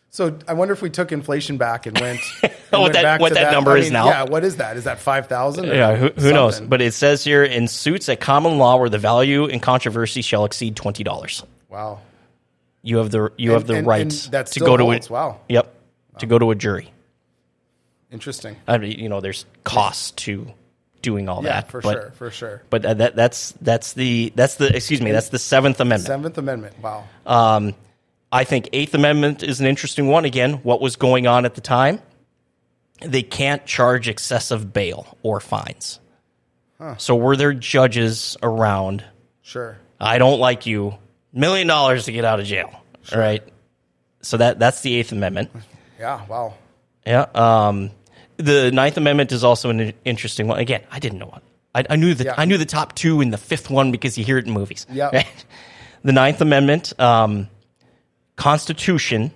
So 0.09 0.37
I 0.47 0.53
wonder 0.53 0.73
if 0.73 0.81
we 0.83 0.91
took 0.91 1.11
inflation 1.11 1.57
back 1.57 1.85
and 1.87 1.99
went. 1.99 2.19
and 2.43 2.51
What 2.69 2.93
that- 2.93 3.19
what 3.19 3.29
to 3.29 3.35
that 3.35 3.51
number 3.51 3.75
is 3.77 3.89
now? 3.91 4.05
Yeah. 4.07 4.23
What 4.23 4.43
is 4.43 4.57
that? 4.57 4.77
Is 4.77 4.83
that 4.83 4.99
five 4.99 5.27
thousand? 5.27 5.65
Yeah, 5.65 5.95
who, 5.95 6.09
who 6.09 6.31
knows? 6.33 6.59
But 6.59 6.81
it 6.81 6.93
says 6.93 7.23
here 7.23 7.43
in 7.43 7.67
suits 7.67 8.09
at 8.09 8.19
common 8.19 8.57
law 8.59 8.77
where 8.77 8.89
the 8.89 8.99
value 8.99 9.45
in 9.45 9.59
controversy 9.59 10.21
shall 10.21 10.45
exceed 10.45 10.75
twenty 10.75 11.03
dollars. 11.03 11.43
Wow. 11.73 11.99
You 12.83 12.97
have 12.97 13.09
the 13.11 13.31
you 13.37 13.51
have 13.51 13.65
the 13.67 13.75
and- 13.75 13.87
right 13.87 14.01
and 14.01 14.45
to 14.47 14.59
go 14.59 14.77
to 14.77 14.91
a 14.91 14.99
Wow. 15.09 15.39
Yep, 15.49 15.73
to 16.19 16.25
go 16.25 16.37
to 16.39 16.51
a 16.51 16.55
jury. 16.55 16.91
Interesting. 18.11 18.57
I 18.67 18.77
mean, 18.77 18.99
you 18.99 19.09
know, 19.09 19.21
there's 19.21 19.45
costs 19.63 20.11
to 20.11 20.47
doing 21.01 21.27
all 21.27 21.43
Yeah, 21.43 21.61
that. 21.61 21.69
for 21.71 21.81
but, 21.81 21.93
sure. 21.93 22.11
For 22.15 22.31
sure. 22.31 22.61
But 22.69 22.83
that, 22.83 22.97
that 22.99 23.15
that's 23.15 23.53
that's 23.61 23.93
the 23.93 24.31
that's 24.35 24.55
the 24.55 24.75
excuse 24.75 25.01
me 25.01 25.11
that's 25.11 25.29
the 25.29 25.39
Seventh 25.39 25.79
Amendment. 25.79 26.07
Seventh 26.07 26.37
Amendment. 26.37 26.79
Wow. 26.79 27.05
Uh, 27.25 27.71
I 28.31 28.43
think 28.43 28.69
Eighth 28.73 28.93
Amendment 28.93 29.43
is 29.43 29.59
an 29.59 29.65
interesting 29.65 30.07
one. 30.07 30.25
Again, 30.25 30.53
what 30.63 30.81
was 30.81 30.95
going 30.95 31.25
on 31.27 31.45
at 31.45 31.55
the 31.55 31.61
time? 31.61 31.99
They 33.01 33.23
can't 33.23 33.65
charge 33.65 34.07
excessive 34.07 34.71
bail 34.73 35.17
or 35.23 35.39
fines. 35.39 35.99
So 36.97 37.15
were 37.15 37.37
there 37.37 37.53
judges 37.53 38.35
around? 38.43 39.05
Sure. 39.41 39.77
I 40.01 40.17
don't 40.17 40.39
like 40.39 40.65
you. 40.65 40.95
Million 41.33 41.67
dollars 41.67 42.05
to 42.05 42.11
get 42.11 42.23
out 42.25 42.39
of 42.39 42.45
jail. 42.45 42.71
All 43.11 43.19
right. 43.19 43.43
So 44.21 44.37
that 44.37 44.59
that's 44.59 44.81
the 44.81 44.93
Eighth 44.95 45.11
Amendment. 45.11 45.49
Yeah. 45.99 46.25
Wow. 46.27 46.53
Yeah. 47.05 47.25
Um, 47.33 47.91
the 48.37 48.71
Ninth 48.71 48.97
Amendment 48.97 49.31
is 49.31 49.43
also 49.43 49.69
an 49.69 49.93
interesting 50.05 50.47
one. 50.47 50.59
Again, 50.59 50.83
I 50.91 50.99
didn't 50.99 51.19
know 51.19 51.25
what 51.27 51.43
I, 51.75 51.85
I 51.89 51.95
knew 51.95 52.13
the 52.13 52.25
Yeah. 52.25 52.35
I 52.37 52.45
knew 52.45 52.57
the 52.57 52.65
top 52.65 52.93
two 52.95 53.19
and 53.21 53.33
the 53.33 53.37
fifth 53.37 53.69
one 53.69 53.91
because 53.91 54.17
you 54.17 54.23
hear 54.23 54.37
it 54.37 54.45
in 54.47 54.53
movies. 54.53 54.85
Yeah. 54.91 55.23
The 56.05 56.11
Ninth 56.11 56.41
Amendment, 56.41 56.91
um, 56.99 57.47
Constitution, 58.35 59.31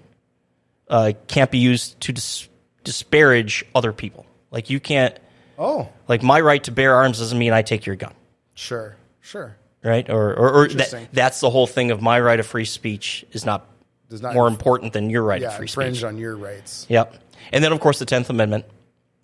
uh, 0.89 1.13
can't 1.27 1.49
be 1.51 1.60
used 1.60 1.99
to 2.01 2.12
dis- 2.12 2.49
disparage 2.83 3.63
other 3.75 3.93
people. 3.93 4.25
Like 4.51 4.69
you 4.69 4.79
can't. 4.81 5.17
Oh, 5.57 5.88
Like 6.10 6.23
my 6.23 6.39
right 6.41 6.62
to 6.65 6.71
bear 6.71 6.93
arms 6.95 7.19
doesn't 7.19 7.38
mean 7.39 7.53
I 7.53 7.62
take 7.62 7.86
your 7.86 7.95
gun, 7.95 8.13
sure. 8.53 8.95
Sure. 9.21 9.55
Right? 9.83 10.09
Or 10.09 10.33
or, 10.33 10.51
or 10.63 10.67
that, 10.69 11.09
that's 11.13 11.39
the 11.39 11.49
whole 11.49 11.67
thing 11.67 11.91
of 11.91 12.01
my 12.01 12.19
right 12.19 12.39
of 12.39 12.45
free 12.45 12.65
speech 12.65 13.25
is 13.31 13.45
not, 13.45 13.65
Does 14.09 14.21
not 14.21 14.33
more 14.33 14.47
inf- 14.47 14.55
important 14.59 14.93
than 14.93 15.09
your 15.09 15.23
right 15.23 15.41
Yeah. 15.41 15.49
of 15.49 15.55
free 15.55 15.65
Infringe 15.67 15.95
speech. 15.97 16.03
on 16.03 16.17
your 16.17 16.35
rights. 16.35 16.85
Yep. 16.89 17.15
And 17.51 17.63
then, 17.63 17.71
of 17.71 17.79
course, 17.79 17.99
the 17.99 18.05
Tenth 18.05 18.29
Amendment. 18.29 18.65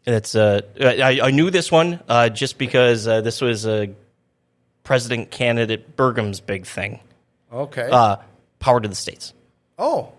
It's 0.06 0.36
uh, 0.36 0.62
I, 0.82 1.20
I 1.24 1.32
knew 1.32 1.50
this 1.50 1.72
one 1.72 2.02
uh, 2.10 2.28
just 2.30 2.58
because 2.58 3.08
uh, 3.08 3.22
this 3.22 3.40
was 3.42 3.66
uh, 3.66 3.88
President 4.84 5.32
candidate 5.32 5.96
Burgum's 5.96 6.40
big 6.42 6.66
thing. 6.66 7.00
Okay. 7.52 7.88
Uh, 7.90 8.18
power 8.60 8.80
to 8.82 8.88
the 8.88 8.96
states. 8.96 9.34
oh. 9.78 10.12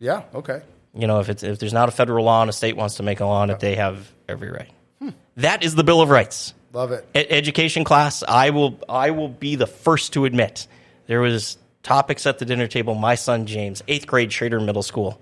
Yeah. 0.00 0.22
Okay. 0.34 0.62
You 0.94 1.06
know, 1.06 1.20
if 1.20 1.28
it's 1.28 1.44
if 1.44 1.60
there's 1.60 1.72
not 1.72 1.88
a 1.88 1.92
federal 1.92 2.24
law 2.24 2.40
and 2.42 2.50
a 2.50 2.52
state 2.52 2.76
wants 2.76 2.96
to 2.96 3.04
make 3.04 3.20
a 3.20 3.24
law 3.24 3.42
on 3.42 3.50
it, 3.50 3.60
they 3.60 3.76
have 3.76 4.10
every 4.28 4.50
right. 4.50 4.68
Hmm. 4.98 5.10
That 5.36 5.62
is 5.62 5.76
the 5.76 5.84
Bill 5.84 6.00
of 6.00 6.10
Rights. 6.10 6.54
Love 6.72 6.92
it. 6.92 7.06
E- 7.14 7.26
education 7.30 7.84
class, 7.84 8.22
I 8.26 8.50
will 8.50 8.78
I 8.88 9.10
will 9.10 9.28
be 9.28 9.56
the 9.56 9.66
first 9.66 10.12
to 10.14 10.24
admit 10.24 10.66
there 11.06 11.20
was 11.20 11.58
topics 11.82 12.26
at 12.26 12.38
the 12.38 12.44
dinner 12.44 12.66
table. 12.66 12.94
My 12.94 13.14
son 13.14 13.46
James, 13.46 13.82
eighth 13.88 14.06
grade, 14.06 14.32
Schroeder 14.32 14.60
Middle 14.60 14.82
School. 14.82 15.20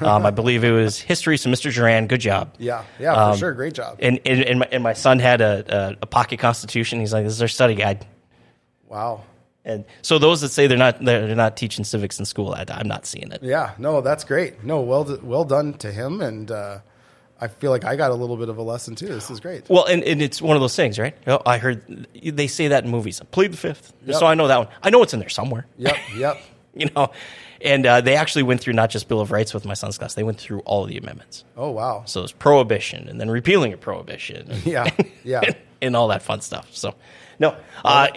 Um, 0.00 0.24
I 0.24 0.30
believe 0.30 0.62
it 0.62 0.70
was 0.70 0.98
history. 1.00 1.36
So, 1.36 1.50
Mr. 1.50 1.74
Duran, 1.74 2.06
good 2.06 2.20
job. 2.20 2.54
Yeah. 2.58 2.84
Yeah. 3.00 3.14
For 3.14 3.20
Um, 3.32 3.36
sure. 3.38 3.52
Great 3.52 3.74
job. 3.74 3.96
And 4.00 4.20
and, 4.24 4.40
and, 4.44 4.58
my, 4.60 4.68
and 4.70 4.82
my 4.84 4.92
son 4.92 5.18
had 5.18 5.40
a, 5.40 5.64
a, 5.68 5.96
a 6.02 6.06
pocket 6.06 6.38
constitution. 6.38 7.00
He's 7.00 7.12
like, 7.12 7.24
this 7.24 7.32
is 7.32 7.42
our 7.42 7.48
study 7.48 7.74
guide. 7.74 8.06
wow. 8.88 9.22
And 9.62 9.84
so 10.00 10.18
those 10.18 10.40
that 10.40 10.48
say 10.50 10.66
they're 10.68 10.78
not 10.78 11.04
they're, 11.04 11.26
they're 11.26 11.36
not 11.36 11.56
teaching 11.56 11.84
civics 11.84 12.18
in 12.18 12.24
school, 12.24 12.54
I, 12.54 12.64
I'm 12.70 12.88
not 12.88 13.04
seeing 13.04 13.30
it. 13.30 13.42
Yeah. 13.42 13.72
No, 13.78 14.00
that's 14.00 14.24
great. 14.24 14.64
No, 14.64 14.80
well, 14.80 15.18
well 15.22 15.44
done 15.44 15.74
to 15.78 15.92
him. 15.92 16.22
And 16.22 16.50
uh, 16.50 16.78
I 17.40 17.48
feel 17.48 17.70
like 17.70 17.84
I 17.84 17.96
got 17.96 18.10
a 18.10 18.14
little 18.14 18.36
bit 18.36 18.48
of 18.48 18.58
a 18.58 18.62
lesson 18.62 18.94
too. 18.94 19.06
This 19.06 19.30
is 19.30 19.40
great. 19.40 19.68
Well, 19.68 19.86
and, 19.86 20.02
and 20.04 20.20
it's 20.20 20.42
one 20.42 20.56
of 20.56 20.60
those 20.60 20.76
things, 20.76 20.98
right? 20.98 21.16
Oh, 21.26 21.40
I 21.46 21.58
heard 21.58 22.06
they 22.22 22.46
say 22.46 22.68
that 22.68 22.84
in 22.84 22.90
movies. 22.90 23.20
Plead 23.30 23.52
the 23.52 23.56
fifth. 23.56 23.92
Yep. 24.06 24.16
So 24.16 24.26
I 24.26 24.34
know 24.34 24.48
that 24.48 24.58
one. 24.58 24.68
I 24.82 24.90
know 24.90 25.02
it's 25.02 25.14
in 25.14 25.20
there 25.20 25.28
somewhere. 25.30 25.66
Yep. 25.78 25.96
Yep. 26.16 26.38
you 26.74 26.88
know, 26.94 27.10
and 27.62 27.84
uh, 27.86 28.00
they 28.00 28.14
actually 28.16 28.42
went 28.42 28.60
through 28.60 28.74
not 28.74 28.90
just 28.90 29.08
Bill 29.08 29.20
of 29.20 29.30
Rights 29.32 29.52
with 29.54 29.64
my 29.64 29.74
son's 29.74 29.98
class. 29.98 30.14
They 30.14 30.22
went 30.22 30.38
through 30.38 30.60
all 30.60 30.84
of 30.84 30.88
the 30.90 30.98
amendments. 30.98 31.44
Oh 31.56 31.70
wow. 31.70 32.02
So 32.06 32.22
it's 32.22 32.32
prohibition, 32.32 33.08
and 33.08 33.20
then 33.20 33.30
repealing 33.30 33.72
of 33.72 33.80
prohibition, 33.80 34.50
and, 34.50 34.66
Yeah. 34.66 34.90
Yeah. 35.24 35.40
and 35.82 35.96
all 35.96 36.08
that 36.08 36.22
fun 36.22 36.40
stuff. 36.42 36.68
So, 36.72 36.94
no, 37.38 37.56
uh, 37.84 38.08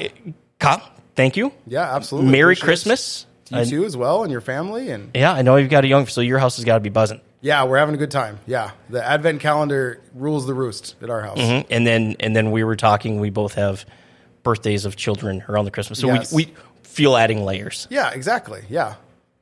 Kyle, 0.60 0.82
thank 1.16 1.36
you. 1.38 1.52
Yeah. 1.68 1.96
Absolutely. 1.96 2.32
Merry 2.32 2.54
Appreciate. 2.54 2.66
Christmas. 2.66 3.26
to 3.46 3.60
you 3.60 3.66
too 3.66 3.86
as 3.86 3.96
well 3.98 4.24
and 4.24 4.32
your 4.32 4.42
family 4.42 4.90
and 4.90 5.12
Yeah, 5.16 5.34
I 5.34 5.42
know 5.42 5.56
you've 5.58 5.70
got 5.70 5.84
a 5.84 5.88
young, 5.88 6.08
so 6.08 6.22
your 6.22 6.40
house 6.40 6.56
has 6.58 6.66
got 6.66 6.76
to 6.76 6.80
be 6.82 6.90
buzzing. 6.90 7.22
Yeah 7.44 7.64
we're 7.66 7.78
having 7.78 7.94
a 7.94 7.98
good 7.98 8.10
time 8.12 8.40
yeah 8.48 8.72
the 8.90 9.04
advent 9.06 9.40
calendar 9.42 10.02
rules 10.16 10.48
the 10.48 10.54
roost 10.56 10.96
at 11.04 11.10
our 11.12 11.22
house 11.22 11.38
Mhm. 11.38 11.66
And 11.70 11.86
then, 11.86 12.16
and 12.20 12.36
then 12.36 12.50
we 12.52 12.64
were 12.64 12.76
talking. 12.76 13.20
We 13.20 13.30
both 13.30 13.54
have 13.54 13.86
birthdays 14.42 14.86
of 14.86 14.96
children 14.96 15.44
around 15.48 15.66
the 15.66 15.72
Christmas, 15.72 16.00
so 16.00 16.08
Yes. 16.08 16.34
we 16.34 16.46
we 16.46 16.54
feel 16.84 17.16
adding 17.16 17.44
layers. 17.46 17.88
yeah 17.90 18.10
exactly 18.12 18.62
yeah 18.70 18.96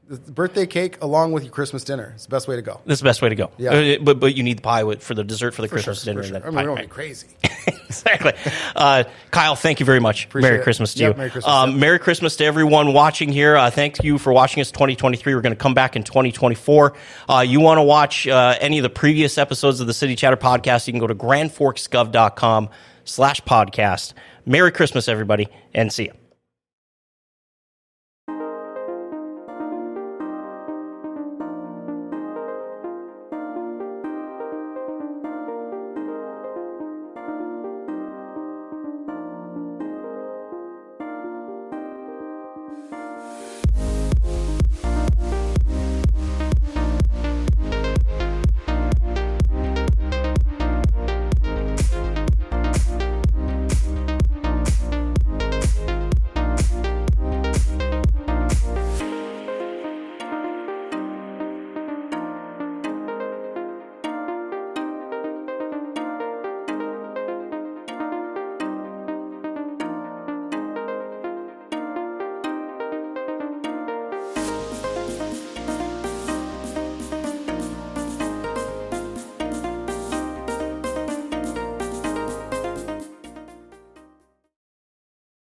the 0.08 0.32
birthday 0.32 0.66
cake 0.66 0.98
along 1.02 1.32
with 1.32 1.44
your 1.44 1.52
christmas 1.54 1.84
dinner 1.86 2.14
is 2.18 2.24
the 2.24 2.30
best 2.30 2.48
way 2.48 2.56
to 2.58 2.62
go 2.62 2.82
That's 2.86 3.00
the 3.00 3.06
best 3.06 3.22
way 3.22 3.30
to 3.30 3.36
go. 3.36 3.50
Yeah. 3.58 3.72
Uh, 3.74 3.98
but 4.02 4.20
but 4.20 4.36
you 4.36 4.44
need 4.44 4.58
the 4.58 4.62
pie 4.62 4.84
for 4.96 5.14
the 5.16 5.24
dessert 5.24 5.54
for 5.54 5.62
the 5.62 5.68
For 5.70 5.76
Christmas 5.76 6.04
sure, 6.04 6.14
dinner. 6.14 6.24
sure. 6.28 6.36
And 6.38 6.46
I 6.46 6.50
mean, 6.50 6.56
pie, 6.56 6.62
we 6.64 6.66
don't 6.68 6.76
right? 6.76 6.90
be 6.90 6.94
crazy 6.94 7.28
exactly. 7.86 8.34
Uh, 8.76 9.04
Kyle, 9.32 9.56
thank 9.56 9.80
you 9.80 9.86
very 9.86 10.00
much. 10.00 10.26
Appreciate 10.26 10.50
Merry 10.50 10.62
it. 10.62 10.64
Christmas 10.64 10.94
to 10.96 11.00
Yep, 11.02 11.12
you. 11.14 11.18
Merry 11.18 11.30
Christmas, 11.30 11.54
Um. 11.54 11.80
Merry 11.80 12.00
Christmas 12.00 12.36
to 12.38 12.46
everyone 12.46 12.94
watching 12.94 13.30
here. 13.32 13.56
Uh, 13.58 13.70
thank 13.70 14.04
you 14.04 14.18
for 14.18 14.34
watching 14.34 14.62
us 14.62 14.72
2023. 14.72 15.36
We're 15.36 15.42
going 15.42 15.54
to 15.54 15.56
come 15.58 15.74
back 15.74 15.96
in 15.96 16.04
2024. 16.04 16.94
Uh, 17.30 17.40
you 17.48 17.60
want 17.60 17.78
to 17.78 17.84
watch 17.84 18.28
uh, 18.28 18.56
any 18.60 18.80
of 18.80 18.84
the 18.84 18.90
previous 18.90 19.38
episodes 19.38 19.80
of 19.80 19.88
the 19.88 19.94
City 19.94 20.16
Chatter 20.16 20.38
podcast, 20.38 20.88
you 20.88 20.94
can 20.94 21.00
go 21.00 21.08
to 21.08 21.16
grandforksgov.com 21.16 22.70
slash 23.04 23.42
podcast. 23.42 24.14
Merry 24.46 24.72
Christmas, 24.72 25.08
everybody, 25.08 25.48
and 25.74 25.92
see 25.92 26.06
you. 26.06 26.21